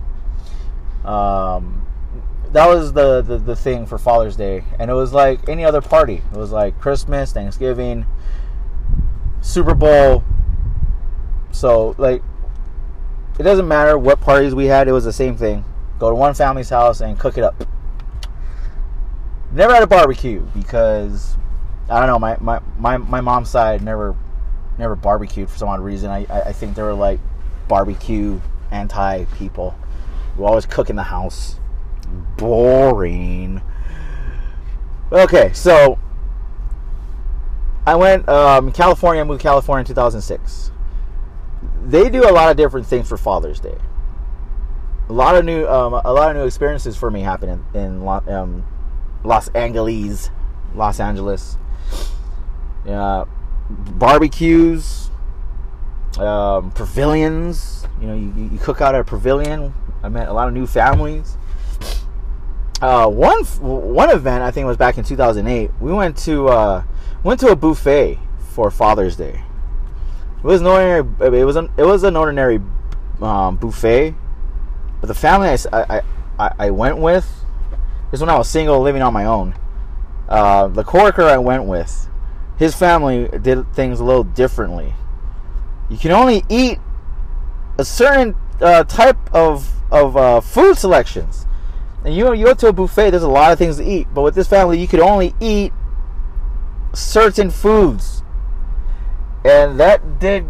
Um, 1.04 1.86
that 2.52 2.68
was 2.68 2.92
the, 2.92 3.20
the 3.20 3.36
the 3.36 3.56
thing 3.56 3.86
for 3.86 3.98
Father's 3.98 4.36
Day, 4.36 4.64
and 4.78 4.90
it 4.90 4.94
was 4.94 5.12
like 5.12 5.48
any 5.48 5.64
other 5.64 5.80
party. 5.80 6.22
It 6.32 6.36
was 6.36 6.52
like 6.52 6.78
Christmas, 6.78 7.32
Thanksgiving, 7.32 8.06
Super 9.40 9.74
Bowl. 9.74 10.22
So 11.50 11.94
like, 11.98 12.22
it 13.38 13.42
doesn't 13.42 13.66
matter 13.66 13.98
what 13.98 14.20
parties 14.20 14.54
we 14.54 14.66
had. 14.66 14.88
It 14.88 14.92
was 14.92 15.04
the 15.04 15.12
same 15.12 15.36
thing. 15.36 15.64
Go 15.98 16.10
to 16.10 16.14
one 16.14 16.34
family's 16.34 16.70
house 16.70 17.00
and 17.00 17.18
cook 17.18 17.36
it 17.38 17.44
up. 17.44 17.66
Never 19.52 19.72
had 19.74 19.82
a 19.82 19.86
barbecue 19.86 20.40
because 20.54 21.36
I 21.88 21.98
don't 22.00 22.08
know. 22.08 22.18
My 22.18 22.36
my 22.40 22.60
my, 22.78 22.96
my 22.96 23.20
mom's 23.20 23.50
side 23.50 23.82
never 23.82 24.16
never 24.78 24.96
barbecued 24.96 25.48
for 25.48 25.56
some 25.56 25.68
odd 25.68 25.80
reason. 25.80 26.10
I 26.10 26.26
I, 26.28 26.40
I 26.42 26.52
think 26.52 26.74
they 26.74 26.82
were 26.82 26.94
like 26.94 27.20
barbecue 27.68 28.40
anti 28.70 29.24
people. 29.36 29.76
We 30.36 30.44
always 30.44 30.66
cook 30.66 30.90
in 30.90 30.96
the 30.96 31.04
house. 31.04 31.60
Boring. 32.36 33.62
Okay, 35.12 35.52
so 35.52 35.98
I 37.86 37.94
went 37.94 38.28
um, 38.28 38.72
California. 38.72 39.22
I 39.22 39.24
moved 39.24 39.42
California 39.42 39.80
in 39.80 39.86
2006. 39.86 40.70
They 41.84 42.08
do 42.08 42.28
a 42.28 42.32
lot 42.32 42.50
of 42.50 42.56
different 42.56 42.86
things 42.86 43.08
for 43.08 43.16
Father's 43.16 43.60
Day. 43.60 43.76
A 45.08 45.12
lot 45.12 45.36
of 45.36 45.44
new, 45.44 45.66
um, 45.66 45.92
a 45.92 46.12
lot 46.12 46.30
of 46.30 46.36
new 46.36 46.46
experiences 46.46 46.96
for 46.96 47.10
me 47.10 47.20
happen 47.20 47.64
in, 47.74 47.80
in 47.80 48.08
um, 48.28 48.64
Los 49.22 49.48
Angeles, 49.48 50.30
Los 50.74 50.98
Angeles. 50.98 51.58
Uh, 52.88 53.24
barbecues, 53.68 55.10
um, 56.18 56.70
pavilions. 56.72 57.86
You 58.00 58.08
know, 58.08 58.14
you, 58.14 58.50
you 58.52 58.58
cook 58.58 58.80
out 58.80 58.94
at 58.94 59.00
a 59.00 59.04
pavilion. 59.04 59.74
I 60.02 60.08
met 60.08 60.28
a 60.28 60.32
lot 60.32 60.48
of 60.48 60.54
new 60.54 60.66
families. 60.66 61.36
Uh, 62.82 63.08
one 63.08 63.44
one 63.44 64.10
event 64.10 64.42
I 64.42 64.50
think 64.50 64.66
was 64.66 64.76
back 64.76 64.98
in 64.98 65.04
2008. 65.04 65.70
We 65.80 65.92
went 65.92 66.18
to 66.18 66.48
uh, 66.48 66.84
went 67.22 67.40
to 67.40 67.48
a 67.48 67.56
buffet 67.56 68.18
for 68.38 68.70
Father's 68.70 69.16
Day. 69.16 69.42
It 70.44 70.46
was 70.46 70.60
an 70.60 70.66
ordinary. 70.66 71.40
It 71.40 71.44
was 71.46 71.56
an, 71.56 71.70
it 71.78 71.84
was 71.84 72.02
an 72.04 72.16
ordinary 72.16 72.60
um, 73.22 73.56
buffet, 73.56 74.14
but 75.00 75.06
the 75.06 75.14
family 75.14 75.48
I, 75.48 76.02
I, 76.38 76.50
I 76.58 76.70
went 76.70 76.98
with 76.98 77.26
is 78.12 78.20
when 78.20 78.28
I 78.28 78.36
was 78.36 78.46
single, 78.46 78.78
living 78.80 79.00
on 79.00 79.14
my 79.14 79.24
own. 79.24 79.54
Uh, 80.28 80.68
the 80.68 80.84
coworker 80.84 81.22
I 81.22 81.38
went 81.38 81.64
with, 81.64 82.10
his 82.58 82.74
family 82.74 83.28
did 83.40 83.72
things 83.74 84.00
a 84.00 84.04
little 84.04 84.24
differently. 84.24 84.92
You 85.88 85.96
can 85.96 86.10
only 86.10 86.44
eat 86.50 86.78
a 87.78 87.84
certain 87.84 88.34
uh, 88.60 88.84
type 88.84 89.16
of 89.32 89.70
of 89.90 90.14
uh, 90.16 90.40
food 90.42 90.76
selections. 90.76 91.46
And 92.04 92.14
you 92.14 92.34
you 92.34 92.44
go 92.44 92.52
to 92.54 92.66
a 92.66 92.72
buffet, 92.74 93.10
there's 93.12 93.22
a 93.22 93.28
lot 93.28 93.52
of 93.52 93.58
things 93.58 93.78
to 93.78 93.84
eat. 93.84 94.08
But 94.12 94.20
with 94.20 94.34
this 94.34 94.48
family, 94.48 94.78
you 94.78 94.88
could 94.88 95.00
only 95.00 95.34
eat 95.40 95.72
certain 96.92 97.50
foods, 97.50 98.22
and 99.44 99.78
that 99.78 100.18
did 100.18 100.46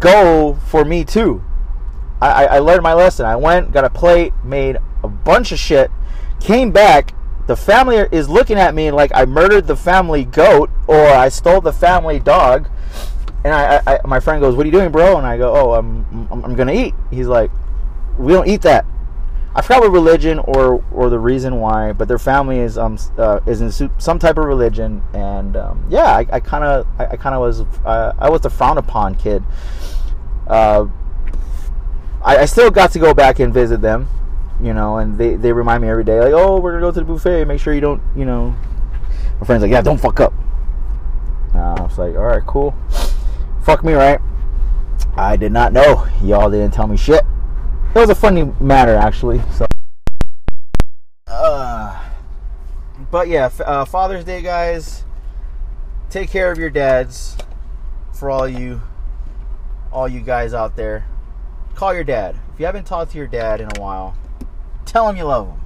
go 0.00 0.54
for 0.66 0.84
me 0.84 1.04
too. 1.04 1.42
I, 2.20 2.46
I 2.46 2.58
learned 2.60 2.82
my 2.82 2.94
lesson. 2.94 3.26
I 3.26 3.34
went, 3.34 3.72
got 3.72 3.84
a 3.84 3.90
plate, 3.90 4.32
made 4.44 4.78
a 5.02 5.08
bunch 5.08 5.50
of 5.50 5.58
shit, 5.58 5.90
came 6.40 6.70
back. 6.70 7.14
The 7.48 7.56
family 7.56 7.96
is 7.96 8.28
looking 8.28 8.58
at 8.58 8.74
me 8.74 8.92
like 8.92 9.10
I 9.14 9.24
murdered 9.24 9.66
the 9.66 9.76
family 9.76 10.24
goat 10.24 10.70
or 10.86 11.08
I 11.08 11.28
stole 11.28 11.60
the 11.60 11.72
family 11.72 12.20
dog. 12.20 12.68
And 13.44 13.52
I, 13.52 13.82
I, 13.84 14.00
my 14.06 14.20
friend 14.20 14.40
goes, 14.40 14.54
"What 14.54 14.62
are 14.62 14.66
you 14.66 14.72
doing, 14.72 14.92
bro?" 14.92 15.18
And 15.18 15.26
I 15.26 15.36
go, 15.36 15.52
"Oh, 15.52 15.72
I'm, 15.72 16.06
I'm, 16.30 16.44
I'm 16.44 16.54
gonna 16.54 16.72
eat." 16.72 16.94
He's 17.10 17.26
like, 17.26 17.50
"We 18.16 18.32
don't 18.32 18.46
eat 18.46 18.62
that." 18.62 18.86
I 19.54 19.60
forgot 19.60 19.82
what 19.82 19.92
religion 19.92 20.38
or 20.38 20.82
or 20.92 21.10
the 21.10 21.18
reason 21.18 21.60
why, 21.60 21.92
but 21.92 22.08
their 22.08 22.18
family 22.18 22.58
is 22.58 22.78
um 22.78 22.98
uh, 23.18 23.40
is 23.46 23.60
in 23.60 23.90
some 23.98 24.18
type 24.18 24.38
of 24.38 24.44
religion, 24.44 25.02
and 25.12 25.56
um, 25.56 25.86
yeah, 25.90 26.16
I 26.16 26.40
kind 26.40 26.64
of 26.64 26.86
I, 26.98 27.16
kind 27.16 27.34
of 27.34 27.42
was 27.42 27.60
uh, 27.84 28.14
I 28.18 28.30
was 28.30 28.40
the 28.40 28.50
frowned 28.50 28.78
upon 28.78 29.14
kid. 29.14 29.42
Uh, 30.46 30.86
I, 32.24 32.38
I 32.38 32.44
still 32.46 32.70
got 32.70 32.92
to 32.92 32.98
go 32.98 33.12
back 33.12 33.40
and 33.40 33.52
visit 33.52 33.82
them, 33.82 34.08
you 34.62 34.72
know, 34.72 34.96
and 34.96 35.18
they 35.18 35.36
they 35.36 35.52
remind 35.52 35.82
me 35.82 35.88
every 35.90 36.04
day 36.04 36.18
like, 36.18 36.32
oh, 36.32 36.58
we're 36.58 36.72
gonna 36.72 36.82
go 36.82 36.92
to 36.92 37.00
the 37.00 37.04
buffet. 37.04 37.44
Make 37.44 37.60
sure 37.60 37.74
you 37.74 37.82
don't, 37.82 38.02
you 38.16 38.24
know. 38.24 38.56
My 39.38 39.46
friend's 39.46 39.62
like, 39.62 39.72
yeah, 39.72 39.82
don't 39.82 40.00
fuck 40.00 40.18
up. 40.20 40.32
Uh, 41.54 41.74
I 41.74 41.82
was 41.82 41.98
like, 41.98 42.16
all 42.16 42.24
right, 42.24 42.46
cool. 42.46 42.74
Fuck 43.64 43.84
me, 43.84 43.92
right? 43.92 44.18
I 45.14 45.36
did 45.36 45.52
not 45.52 45.74
know. 45.74 46.06
Y'all 46.22 46.50
didn't 46.50 46.72
tell 46.72 46.86
me 46.86 46.96
shit 46.96 47.22
it 47.94 47.98
was 47.98 48.10
a 48.10 48.14
funny 48.14 48.44
matter 48.60 48.94
actually. 48.94 49.40
So, 49.52 49.66
uh, 51.26 52.10
but 53.10 53.28
yeah, 53.28 53.50
uh, 53.64 53.84
Father's 53.84 54.24
Day, 54.24 54.42
guys. 54.42 55.04
Take 56.08 56.30
care 56.30 56.50
of 56.50 56.58
your 56.58 56.70
dads. 56.70 57.36
For 58.12 58.30
all 58.30 58.46
you, 58.46 58.80
all 59.90 60.06
you 60.06 60.20
guys 60.20 60.54
out 60.54 60.76
there, 60.76 61.06
call 61.74 61.92
your 61.92 62.04
dad. 62.04 62.36
If 62.54 62.60
you 62.60 62.66
haven't 62.66 62.84
talked 62.84 63.12
to 63.12 63.18
your 63.18 63.26
dad 63.26 63.60
in 63.60 63.68
a 63.76 63.80
while, 63.80 64.16
tell 64.84 65.08
him 65.08 65.16
you 65.16 65.24
love 65.24 65.48
him. 65.48 65.60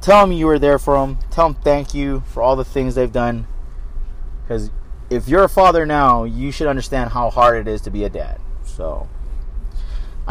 Tell 0.00 0.24
him 0.24 0.32
you 0.32 0.46
were 0.46 0.58
there 0.58 0.80
for 0.80 0.96
him. 0.96 1.18
Tell 1.30 1.46
him 1.46 1.54
thank 1.54 1.94
you 1.94 2.24
for 2.26 2.42
all 2.42 2.56
the 2.56 2.64
things 2.64 2.96
they've 2.96 3.12
done. 3.12 3.46
Because 4.42 4.70
if 5.10 5.28
you're 5.28 5.44
a 5.44 5.48
father 5.48 5.86
now, 5.86 6.24
you 6.24 6.50
should 6.50 6.66
understand 6.66 7.10
how 7.10 7.30
hard 7.30 7.56
it 7.56 7.70
is 7.70 7.80
to 7.82 7.90
be 7.90 8.02
a 8.04 8.08
dad. 8.08 8.40
So. 8.64 9.08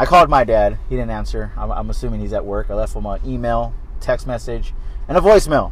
I 0.02 0.04
called 0.04 0.28
my 0.28 0.42
dad. 0.42 0.78
He 0.88 0.96
didn't 0.96 1.12
answer. 1.12 1.52
I'm, 1.56 1.70
I'm, 1.70 1.88
assuming 1.88 2.18
he's 2.18 2.32
at 2.32 2.44
work. 2.44 2.70
I 2.70 2.74
left 2.74 2.96
him 2.96 3.06
an 3.06 3.20
email, 3.24 3.72
text 4.00 4.26
message, 4.26 4.74
and 5.06 5.16
a 5.16 5.20
voicemail. 5.20 5.70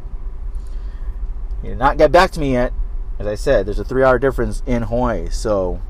He 1.63 1.71
did 1.71 1.79
not 1.79 1.99
get 1.99 2.13
back 2.13 2.31
to 2.33 2.41
me 2.41 2.53
yet. 2.53 2.73
As 3.19 3.27
I 3.27 3.35
said, 3.35 3.67
there's 3.67 3.81
a 3.81 3.85
three 3.85 4.05
hour 4.05 4.21
difference 4.21 4.63
in 4.67 4.83
Hawaii. 4.83 5.31
So, 5.31 5.83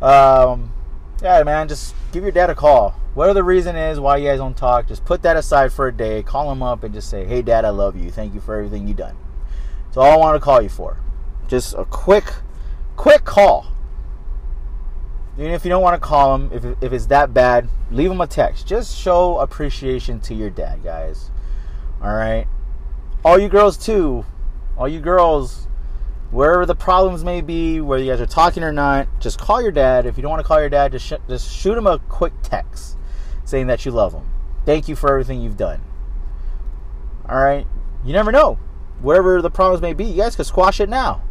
um, 0.00 0.72
yeah, 1.22 1.42
man, 1.42 1.68
just 1.68 1.94
give 2.10 2.22
your 2.22 2.32
dad 2.32 2.48
a 2.48 2.54
call. 2.54 2.92
Whatever 3.12 3.34
the 3.34 3.44
reason 3.44 3.76
is 3.76 4.00
why 4.00 4.16
you 4.16 4.26
guys 4.26 4.38
don't 4.38 4.56
talk, 4.56 4.88
just 4.88 5.04
put 5.04 5.20
that 5.24 5.36
aside 5.36 5.74
for 5.74 5.88
a 5.88 5.92
day. 5.92 6.22
Call 6.22 6.50
him 6.50 6.62
up 6.62 6.84
and 6.84 6.94
just 6.94 7.10
say, 7.10 7.26
hey, 7.26 7.42
dad, 7.42 7.66
I 7.66 7.68
love 7.68 7.96
you. 7.96 8.10
Thank 8.10 8.32
you 8.32 8.40
for 8.40 8.56
everything 8.56 8.88
you've 8.88 8.96
done. 8.96 9.16
That's 9.88 9.98
all 9.98 10.10
I 10.10 10.16
want 10.16 10.36
to 10.36 10.40
call 10.40 10.62
you 10.62 10.70
for. 10.70 10.96
Just 11.48 11.74
a 11.74 11.84
quick, 11.84 12.32
quick 12.96 13.26
call 13.26 13.73
even 15.36 15.50
if 15.50 15.64
you 15.64 15.68
don't 15.68 15.82
want 15.82 16.00
to 16.00 16.06
call 16.06 16.34
him, 16.34 16.50
if, 16.52 16.64
if 16.82 16.92
it's 16.92 17.06
that 17.06 17.34
bad, 17.34 17.68
leave 17.90 18.10
him 18.10 18.20
a 18.20 18.26
text. 18.26 18.66
Just 18.66 18.96
show 18.96 19.38
appreciation 19.38 20.20
to 20.20 20.34
your 20.34 20.50
dad, 20.50 20.84
guys. 20.84 21.30
All 22.00 22.14
right. 22.14 22.46
All 23.24 23.38
you 23.38 23.48
girls, 23.48 23.76
too. 23.76 24.24
All 24.76 24.86
you 24.86 25.00
girls, 25.00 25.66
wherever 26.30 26.64
the 26.64 26.76
problems 26.76 27.24
may 27.24 27.40
be, 27.40 27.80
whether 27.80 28.02
you 28.02 28.12
guys 28.12 28.20
are 28.20 28.26
talking 28.26 28.62
or 28.62 28.72
not, 28.72 29.08
just 29.20 29.40
call 29.40 29.60
your 29.60 29.72
dad. 29.72 30.06
If 30.06 30.16
you 30.16 30.22
don't 30.22 30.30
want 30.30 30.42
to 30.42 30.46
call 30.46 30.60
your 30.60 30.68
dad, 30.68 30.92
just, 30.92 31.06
sh- 31.06 31.28
just 31.28 31.50
shoot 31.50 31.76
him 31.76 31.86
a 31.86 31.98
quick 31.98 32.32
text 32.42 32.96
saying 33.44 33.66
that 33.66 33.84
you 33.84 33.90
love 33.90 34.12
him. 34.12 34.30
Thank 34.64 34.88
you 34.88 34.94
for 34.94 35.10
everything 35.10 35.40
you've 35.40 35.56
done. 35.56 35.82
All 37.28 37.42
right. 37.42 37.66
You 38.04 38.12
never 38.12 38.30
know. 38.30 38.58
Whatever 39.00 39.42
the 39.42 39.50
problems 39.50 39.82
may 39.82 39.94
be, 39.94 40.04
you 40.04 40.16
guys 40.16 40.36
could 40.36 40.46
squash 40.46 40.78
it 40.78 40.88
now 40.88 41.22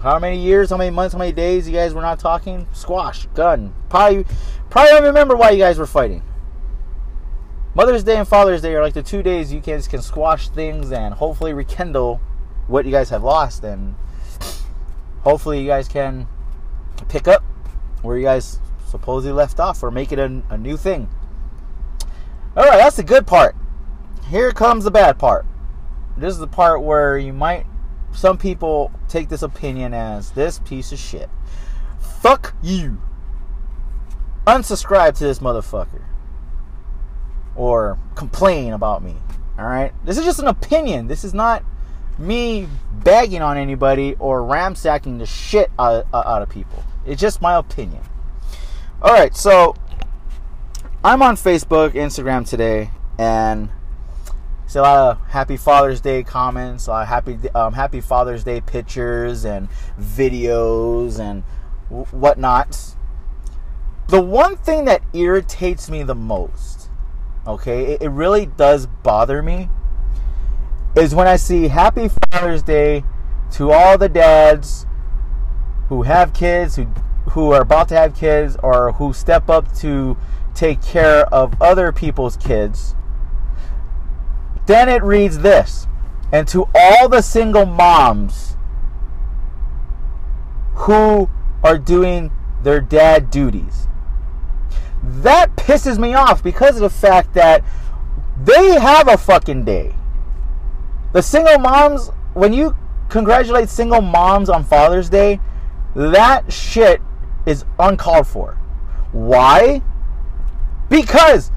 how 0.00 0.18
many 0.18 0.38
years, 0.38 0.70
how 0.70 0.76
many 0.76 0.90
months, 0.90 1.12
how 1.12 1.18
many 1.18 1.32
days 1.32 1.68
you 1.68 1.74
guys 1.74 1.92
were 1.92 2.00
not 2.00 2.18
talking? 2.18 2.66
Squash, 2.72 3.26
gun. 3.34 3.74
Probably, 3.90 4.24
probably 4.70 4.90
don't 4.90 5.04
remember 5.04 5.36
why 5.36 5.50
you 5.50 5.58
guys 5.58 5.78
were 5.78 5.86
fighting. 5.86 6.22
Mother's 7.74 8.04
Day 8.04 8.16
and 8.16 8.28
Father's 8.28 8.62
Day 8.62 8.74
are 8.74 8.82
like 8.82 8.94
the 8.94 9.02
two 9.02 9.22
days 9.22 9.52
you 9.52 9.60
guys 9.60 9.88
can 9.88 10.02
squash 10.02 10.48
things 10.48 10.92
and 10.92 11.14
hopefully 11.14 11.52
rekindle 11.52 12.20
what 12.66 12.84
you 12.84 12.90
guys 12.90 13.10
have 13.10 13.22
lost, 13.22 13.64
and 13.64 13.94
hopefully 15.22 15.60
you 15.60 15.66
guys 15.66 15.88
can 15.88 16.26
pick 17.08 17.28
up 17.28 17.42
where 18.02 18.16
you 18.16 18.24
guys 18.24 18.60
supposedly 18.86 19.32
left 19.32 19.58
off 19.58 19.82
or 19.82 19.90
make 19.90 20.12
it 20.12 20.18
a, 20.18 20.42
a 20.50 20.58
new 20.58 20.76
thing. 20.76 21.08
All 22.56 22.64
right, 22.64 22.76
that's 22.76 22.96
the 22.96 23.02
good 23.02 23.26
part. 23.26 23.56
Here 24.28 24.52
comes 24.52 24.84
the 24.84 24.90
bad 24.90 25.18
part. 25.18 25.46
This 26.16 26.34
is 26.34 26.40
the 26.40 26.46
part 26.46 26.82
where 26.82 27.16
you 27.16 27.32
might 27.32 27.64
some 28.14 28.38
people 28.38 28.92
take 29.08 29.28
this 29.28 29.42
opinion 29.42 29.94
as 29.94 30.32
this 30.32 30.58
piece 30.60 30.92
of 30.92 30.98
shit. 30.98 31.28
Fuck 32.20 32.54
you. 32.62 33.00
Unsubscribe 34.46 35.16
to 35.18 35.24
this 35.24 35.38
motherfucker. 35.38 36.02
Or 37.54 37.98
complain 38.14 38.72
about 38.72 39.02
me. 39.02 39.16
Alright? 39.58 39.92
This 40.04 40.18
is 40.18 40.24
just 40.24 40.38
an 40.38 40.48
opinion. 40.48 41.08
This 41.08 41.24
is 41.24 41.34
not 41.34 41.64
me 42.18 42.68
bagging 42.92 43.42
on 43.42 43.56
anybody 43.56 44.16
or 44.18 44.40
ramsacking 44.40 45.18
the 45.18 45.26
shit 45.26 45.70
out, 45.78 46.06
out 46.12 46.42
of 46.42 46.48
people. 46.48 46.84
It's 47.06 47.20
just 47.20 47.42
my 47.42 47.56
opinion. 47.56 48.02
All 49.00 49.12
right, 49.12 49.34
so 49.34 49.74
I'm 51.02 51.22
on 51.22 51.34
Facebook, 51.34 51.90
Instagram 51.94 52.48
today, 52.48 52.90
and 53.18 53.70
see 54.72 54.78
a 54.78 54.82
lot 54.82 55.10
of 55.10 55.26
Happy 55.28 55.58
Father's 55.58 56.00
Day 56.00 56.22
comments, 56.22 56.86
a 56.86 56.90
lot 56.90 57.02
of 57.02 57.08
happy 57.08 57.38
um, 57.54 57.74
Happy 57.74 58.00
Father's 58.00 58.42
Day 58.42 58.62
pictures 58.62 59.44
and 59.44 59.68
videos 60.00 61.20
and 61.20 61.42
whatnot. 62.10 62.96
The 64.08 64.22
one 64.22 64.56
thing 64.56 64.86
that 64.86 65.02
irritates 65.12 65.90
me 65.90 66.02
the 66.02 66.14
most, 66.14 66.88
okay, 67.46 67.92
it, 67.92 68.02
it 68.02 68.08
really 68.08 68.46
does 68.46 68.86
bother 68.86 69.42
me, 69.42 69.68
is 70.96 71.14
when 71.14 71.28
I 71.28 71.36
see 71.36 71.68
Happy 71.68 72.08
Father's 72.30 72.62
Day 72.62 73.04
to 73.52 73.72
all 73.72 73.98
the 73.98 74.08
dads 74.08 74.86
who 75.88 76.02
have 76.04 76.32
kids, 76.32 76.76
who 76.76 76.86
who 77.32 77.52
are 77.52 77.60
about 77.60 77.88
to 77.88 77.94
have 77.94 78.16
kids, 78.16 78.56
or 78.62 78.92
who 78.92 79.12
step 79.12 79.50
up 79.50 79.70
to 79.76 80.16
take 80.54 80.82
care 80.82 81.26
of 81.26 81.60
other 81.60 81.92
people's 81.92 82.38
kids. 82.38 82.94
Then 84.72 84.88
it 84.88 85.02
reads 85.02 85.40
this, 85.40 85.86
and 86.32 86.48
to 86.48 86.66
all 86.74 87.06
the 87.06 87.20
single 87.20 87.66
moms 87.66 88.56
who 90.72 91.28
are 91.62 91.76
doing 91.76 92.32
their 92.62 92.80
dad 92.80 93.30
duties. 93.30 93.86
That 95.02 95.56
pisses 95.56 95.98
me 95.98 96.14
off 96.14 96.42
because 96.42 96.76
of 96.76 96.80
the 96.80 96.88
fact 96.88 97.34
that 97.34 97.62
they 98.42 98.80
have 98.80 99.08
a 99.08 99.18
fucking 99.18 99.66
day. 99.66 99.94
The 101.12 101.20
single 101.20 101.58
moms, 101.58 102.08
when 102.32 102.54
you 102.54 102.74
congratulate 103.10 103.68
single 103.68 104.00
moms 104.00 104.48
on 104.48 104.64
Father's 104.64 105.10
Day, 105.10 105.38
that 105.94 106.50
shit 106.50 107.02
is 107.44 107.66
uncalled 107.78 108.26
for. 108.26 108.54
Why? 109.12 109.82
Because 110.88 111.50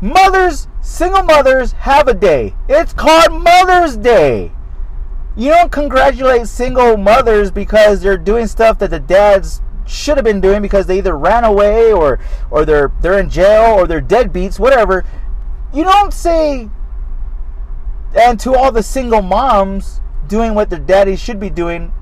mothers, 0.00 0.68
single 0.80 1.22
mothers 1.22 1.72
have 1.72 2.08
a 2.08 2.14
day. 2.14 2.54
It's 2.68 2.92
called 2.92 3.42
Mother's 3.42 3.96
Day. 3.96 4.52
You 5.36 5.50
don't 5.50 5.72
congratulate 5.72 6.46
single 6.46 6.96
mothers 6.96 7.50
because 7.50 8.00
they're 8.00 8.18
doing 8.18 8.46
stuff 8.46 8.78
that 8.78 8.90
the 8.90 9.00
dads 9.00 9.60
should 9.86 10.16
have 10.16 10.24
been 10.24 10.40
doing 10.40 10.62
because 10.62 10.86
they 10.86 10.98
either 10.98 11.16
ran 11.16 11.44
away 11.44 11.92
or 11.92 12.18
or 12.50 12.64
they're 12.64 12.92
they're 13.00 13.18
in 13.18 13.28
jail 13.28 13.74
or 13.74 13.86
they're 13.86 14.00
deadbeats, 14.00 14.58
whatever. 14.58 15.04
You 15.72 15.82
don't 15.82 16.14
say 16.14 16.70
and 18.14 18.38
to 18.40 18.54
all 18.54 18.70
the 18.70 18.82
single 18.82 19.22
moms 19.22 20.00
doing 20.28 20.54
what 20.54 20.70
their 20.70 20.78
daddies 20.78 21.20
should 21.20 21.40
be 21.40 21.50
doing, 21.50 21.92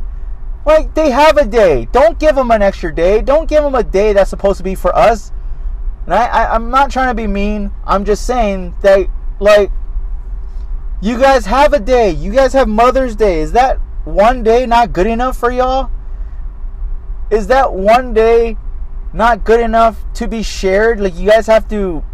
like 0.67 0.95
they 0.95 1.11
have 1.11 1.37
a 1.37 1.47
day. 1.47 1.89
Don't 1.91 2.19
give 2.19 2.37
them 2.37 2.51
an 2.51 2.63
extra 2.63 2.95
day. 2.95 3.23
Don't 3.23 3.49
give 3.49 3.63
them 3.63 3.75
a 3.75 3.83
day 3.83 4.13
that's 4.13 4.31
supposed 4.31 4.59
to 4.59 4.65
be 4.65 4.75
for 4.75 4.95
us. 4.95 5.33
And 6.05 6.15
I, 6.15 6.27
I 6.27 6.55
I'm 6.55 6.71
not 6.71 6.91
trying 6.91 7.09
to 7.09 7.15
be 7.15 7.27
mean. 7.27 7.71
I'm 7.85 8.05
just 8.05 8.27
saying 8.27 8.75
that 8.83 9.09
like 9.41 9.71
you 11.01 11.19
guys 11.19 11.47
have 11.47 11.73
a 11.73 11.81
day. 11.81 12.11
You 12.11 12.33
guys 12.33 12.53
have 12.53 12.69
Mother's 12.69 13.17
Day. 13.17 13.41
Is 13.41 13.53
that 13.53 13.79
one 14.05 14.43
day 14.43 14.67
not 14.67 14.93
good 14.93 15.07
enough 15.07 15.37
for 15.37 15.51
y'all? 15.51 15.91
Is 17.31 17.47
that 17.49 17.73
one 17.73 18.13
day 18.13 18.57
not 19.13 19.45
good 19.45 19.61
enough 19.61 20.05
to 20.15 20.29
be 20.29 20.43
shared? 20.43 21.01
Like 21.01 21.17
you 21.17 21.29
guys 21.29 21.47
have 21.47 21.69
to 21.69 22.05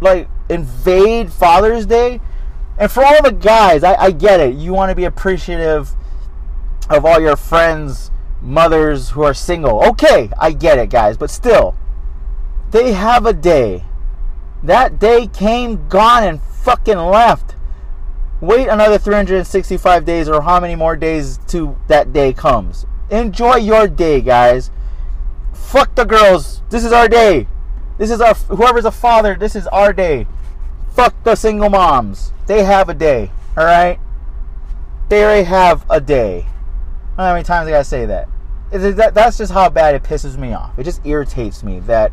like 0.00 0.28
invade 0.48 1.32
Father's 1.32 1.86
Day? 1.86 2.20
And 2.78 2.90
for 2.90 3.04
all 3.04 3.22
the 3.22 3.32
guys, 3.32 3.82
I, 3.82 3.94
I 3.94 4.10
get 4.10 4.40
it. 4.40 4.54
You 4.54 4.72
want 4.74 4.90
to 4.90 4.94
be 4.94 5.04
appreciative 5.04 5.94
of 6.90 7.04
all 7.04 7.20
your 7.20 7.36
friends, 7.36 8.10
mothers 8.42 9.10
who 9.10 9.22
are 9.22 9.34
single. 9.34 9.84
Okay, 9.88 10.30
I 10.38 10.52
get 10.52 10.78
it, 10.78 10.90
guys. 10.90 11.16
But 11.16 11.30
still, 11.30 11.74
they 12.70 12.92
have 12.92 13.26
a 13.26 13.32
day. 13.32 13.84
That 14.62 14.98
day 14.98 15.26
came, 15.26 15.88
gone, 15.88 16.24
and 16.24 16.40
fucking 16.40 16.98
left. 16.98 17.54
Wait 18.40 18.68
another 18.68 18.98
365 18.98 20.04
days 20.04 20.28
or 20.28 20.42
how 20.42 20.60
many 20.60 20.74
more 20.74 20.96
days 20.96 21.38
to 21.48 21.76
that 21.88 22.12
day 22.12 22.32
comes. 22.32 22.84
Enjoy 23.10 23.56
your 23.56 23.88
day, 23.88 24.20
guys. 24.20 24.70
Fuck 25.54 25.94
the 25.94 26.04
girls. 26.04 26.62
This 26.68 26.84
is 26.84 26.92
our 26.92 27.08
day. 27.08 27.48
This 27.98 28.10
is 28.10 28.20
our 28.20 28.34
whoever's 28.34 28.84
a 28.84 28.90
father. 28.90 29.36
This 29.36 29.56
is 29.56 29.66
our 29.68 29.92
day. 29.92 30.26
Fuck 30.90 31.14
the 31.24 31.34
single 31.34 31.70
moms. 31.70 32.32
They 32.46 32.64
have 32.64 32.88
a 32.88 32.94
day. 32.94 33.30
All 33.56 33.64
right. 33.64 33.98
They 35.08 35.22
already 35.24 35.44
have 35.44 35.86
a 35.88 36.00
day. 36.00 36.46
How 37.16 37.32
many 37.32 37.44
times 37.44 37.68
I 37.68 37.70
gotta 37.70 37.84
say 37.84 38.04
that? 38.06 38.28
That's 38.70 39.38
just 39.38 39.52
how 39.52 39.70
bad 39.70 39.94
it 39.94 40.02
pisses 40.02 40.36
me 40.36 40.52
off. 40.52 40.78
It 40.78 40.84
just 40.84 41.00
irritates 41.06 41.62
me 41.62 41.80
that 41.80 42.12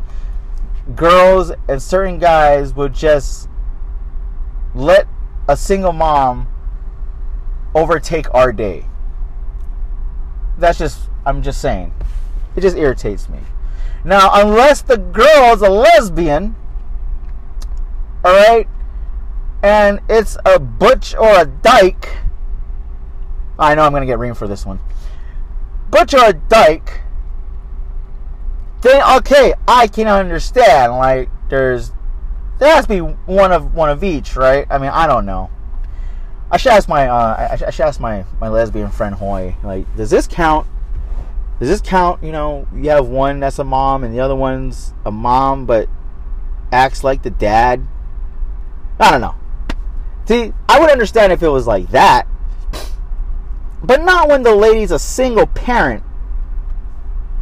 girls 0.94 1.52
and 1.68 1.82
certain 1.82 2.18
guys 2.18 2.74
would 2.74 2.92
just 2.94 3.48
let 4.74 5.06
a 5.48 5.56
single 5.56 5.92
mom 5.92 6.48
overtake 7.74 8.32
our 8.34 8.52
day. 8.52 8.86
That's 10.58 10.78
just, 10.78 11.08
I'm 11.24 11.42
just 11.42 11.60
saying. 11.60 11.92
It 12.56 12.60
just 12.60 12.76
irritates 12.76 13.28
me. 13.28 13.40
Now, 14.04 14.30
unless 14.32 14.82
the 14.82 14.98
girl's 14.98 15.62
a 15.62 15.70
lesbian, 15.70 16.54
alright, 18.24 18.68
and 19.62 20.00
it's 20.08 20.36
a 20.44 20.58
butch 20.58 21.14
or 21.14 21.40
a 21.40 21.46
dyke. 21.46 22.10
I 23.58 23.74
know 23.74 23.82
I'm 23.82 23.92
going 23.92 24.02
to 24.02 24.06
get 24.06 24.18
reamed 24.18 24.36
for 24.36 24.46
this 24.46 24.66
one. 24.66 24.78
Butch 25.90 26.12
or 26.12 26.24
a 26.24 26.32
dyke, 26.32 27.00
then 28.84 29.02
okay, 29.16 29.54
I 29.66 29.86
can 29.86 30.06
understand. 30.06 30.92
Like, 30.92 31.30
there's 31.48 31.92
there 32.58 32.72
has 32.74 32.84
to 32.84 32.88
be 32.88 32.98
one 33.00 33.50
of 33.50 33.74
one 33.74 33.88
of 33.88 34.04
each, 34.04 34.36
right? 34.36 34.66
I 34.70 34.78
mean, 34.78 34.90
I 34.90 35.06
don't 35.06 35.26
know. 35.26 35.50
I 36.50 36.58
should 36.58 36.72
ask 36.72 36.88
my 36.88 37.08
uh, 37.08 37.48
I, 37.52 37.70
should 37.70 37.86
ask 37.86 37.98
my 37.98 38.24
my 38.40 38.48
lesbian 38.48 38.90
friend 38.90 39.14
Hoy. 39.14 39.56
Like, 39.64 39.96
does 39.96 40.10
this 40.10 40.26
count? 40.26 40.66
Does 41.58 41.68
this 41.68 41.80
count? 41.80 42.22
You 42.22 42.30
know, 42.30 42.68
you 42.74 42.90
have 42.90 43.08
one 43.08 43.40
that's 43.40 43.58
a 43.58 43.64
mom 43.64 44.04
and 44.04 44.14
the 44.14 44.20
other 44.20 44.36
one's 44.36 44.92
a 45.04 45.10
mom, 45.10 45.64
but 45.66 45.88
acts 46.70 47.02
like 47.02 47.22
the 47.22 47.30
dad. 47.30 47.86
I 49.00 49.10
don't 49.10 49.22
know. 49.22 49.34
See, 50.26 50.52
I 50.68 50.78
would 50.78 50.90
understand 50.90 51.32
if 51.32 51.42
it 51.42 51.48
was 51.48 51.66
like 51.66 51.90
that, 51.90 52.28
but 53.82 54.02
not 54.02 54.28
when 54.28 54.42
the 54.42 54.54
lady's 54.54 54.90
a 54.90 54.98
single 54.98 55.46
parent. 55.46 56.03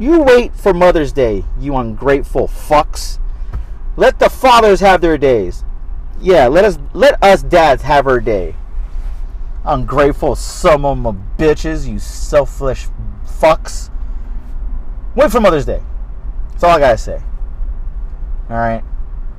You 0.03 0.21
wait 0.21 0.53
for 0.57 0.75
Mother's 0.75 1.12
Day, 1.12 1.45
you 1.61 1.77
ungrateful 1.77 2.49
fucks. 2.49 3.21
Let 3.95 4.19
the 4.19 4.29
fathers 4.29 4.81
have 4.81 5.01
their 5.01 5.17
days. 5.17 5.62
Yeah, 6.21 6.49
let 6.49 6.65
us 6.65 6.77
let 6.93 7.23
us 7.23 7.45
dads 7.45 7.83
have 7.85 8.09
our 8.09 8.19
day. 8.19 8.57
Ungrateful 9.65 10.35
some 10.35 10.85
of 10.85 11.05
them 11.05 11.31
bitches, 11.38 11.88
you 11.88 12.01
selfish 12.01 12.88
fucks. 13.25 13.91
Wait 15.15 15.31
for 15.31 15.38
Mother's 15.38 15.67
Day. 15.67 15.81
That's 16.51 16.65
all 16.65 16.71
I 16.71 16.81
gotta 16.81 16.99
say. 16.99 17.23
Alright. 18.51 18.83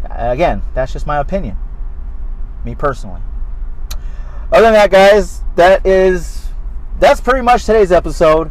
Again, 0.10 0.62
that's 0.74 0.94
just 0.94 1.06
my 1.06 1.18
opinion. 1.18 1.58
Me 2.64 2.74
personally. 2.74 3.20
Other 4.50 4.62
than 4.62 4.74
that, 4.76 4.92
guys, 4.92 5.42
that 5.58 5.86
is 5.86 6.48
that's 7.02 7.20
pretty 7.20 7.42
much 7.42 7.66
today's 7.66 7.92
episode. 7.92 8.50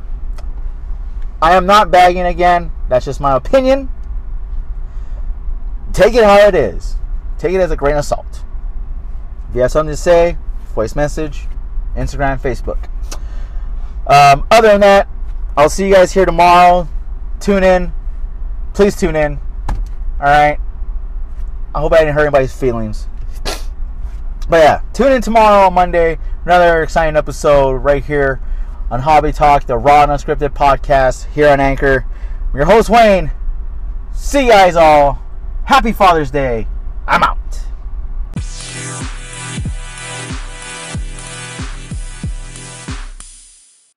I 1.42 1.56
am 1.56 1.66
not 1.66 1.90
bagging 1.90 2.22
again. 2.22 2.70
That's 2.88 3.04
just 3.04 3.20
my 3.20 3.34
opinion. 3.34 3.90
Take 5.92 6.14
it 6.14 6.22
how 6.22 6.38
it 6.38 6.54
is. 6.54 6.94
Take 7.36 7.52
it 7.52 7.60
as 7.60 7.72
a 7.72 7.76
grain 7.76 7.96
of 7.96 8.04
salt. 8.04 8.44
If 9.48 9.56
you 9.56 9.62
have 9.62 9.72
something 9.72 9.92
to 9.92 9.96
say, 9.96 10.38
voice 10.72 10.94
message, 10.94 11.48
Instagram, 11.96 12.40
Facebook. 12.40 12.88
Um, 14.06 14.46
other 14.52 14.68
than 14.68 14.80
that, 14.82 15.08
I'll 15.56 15.68
see 15.68 15.88
you 15.88 15.92
guys 15.92 16.12
here 16.12 16.24
tomorrow. 16.24 16.88
Tune 17.40 17.64
in. 17.64 17.92
Please 18.72 18.96
tune 18.96 19.16
in. 19.16 19.40
All 20.20 20.26
right. 20.26 20.58
I 21.74 21.80
hope 21.80 21.92
I 21.92 21.98
didn't 21.98 22.14
hurt 22.14 22.22
anybody's 22.22 22.56
feelings. 22.56 23.08
But 24.48 24.58
yeah, 24.58 24.82
tune 24.92 25.12
in 25.12 25.22
tomorrow 25.22 25.66
on 25.66 25.74
Monday. 25.74 26.18
Another 26.44 26.82
exciting 26.84 27.16
episode 27.16 27.72
right 27.78 28.04
here 28.04 28.40
on 28.92 29.00
Hobby 29.00 29.32
Talk, 29.32 29.64
the 29.64 29.78
raw 29.78 30.02
and 30.02 30.12
unscripted 30.12 30.50
podcast 30.50 31.24
here 31.32 31.48
on 31.48 31.60
Anchor. 31.60 32.04
I'm 32.50 32.56
your 32.56 32.66
host, 32.66 32.90
Wayne. 32.90 33.30
See 34.12 34.44
you 34.44 34.50
guys 34.50 34.76
all. 34.76 35.18
Happy 35.64 35.92
Father's 35.92 36.30
Day. 36.30 36.66
I'm 37.08 37.22
out. 37.22 37.38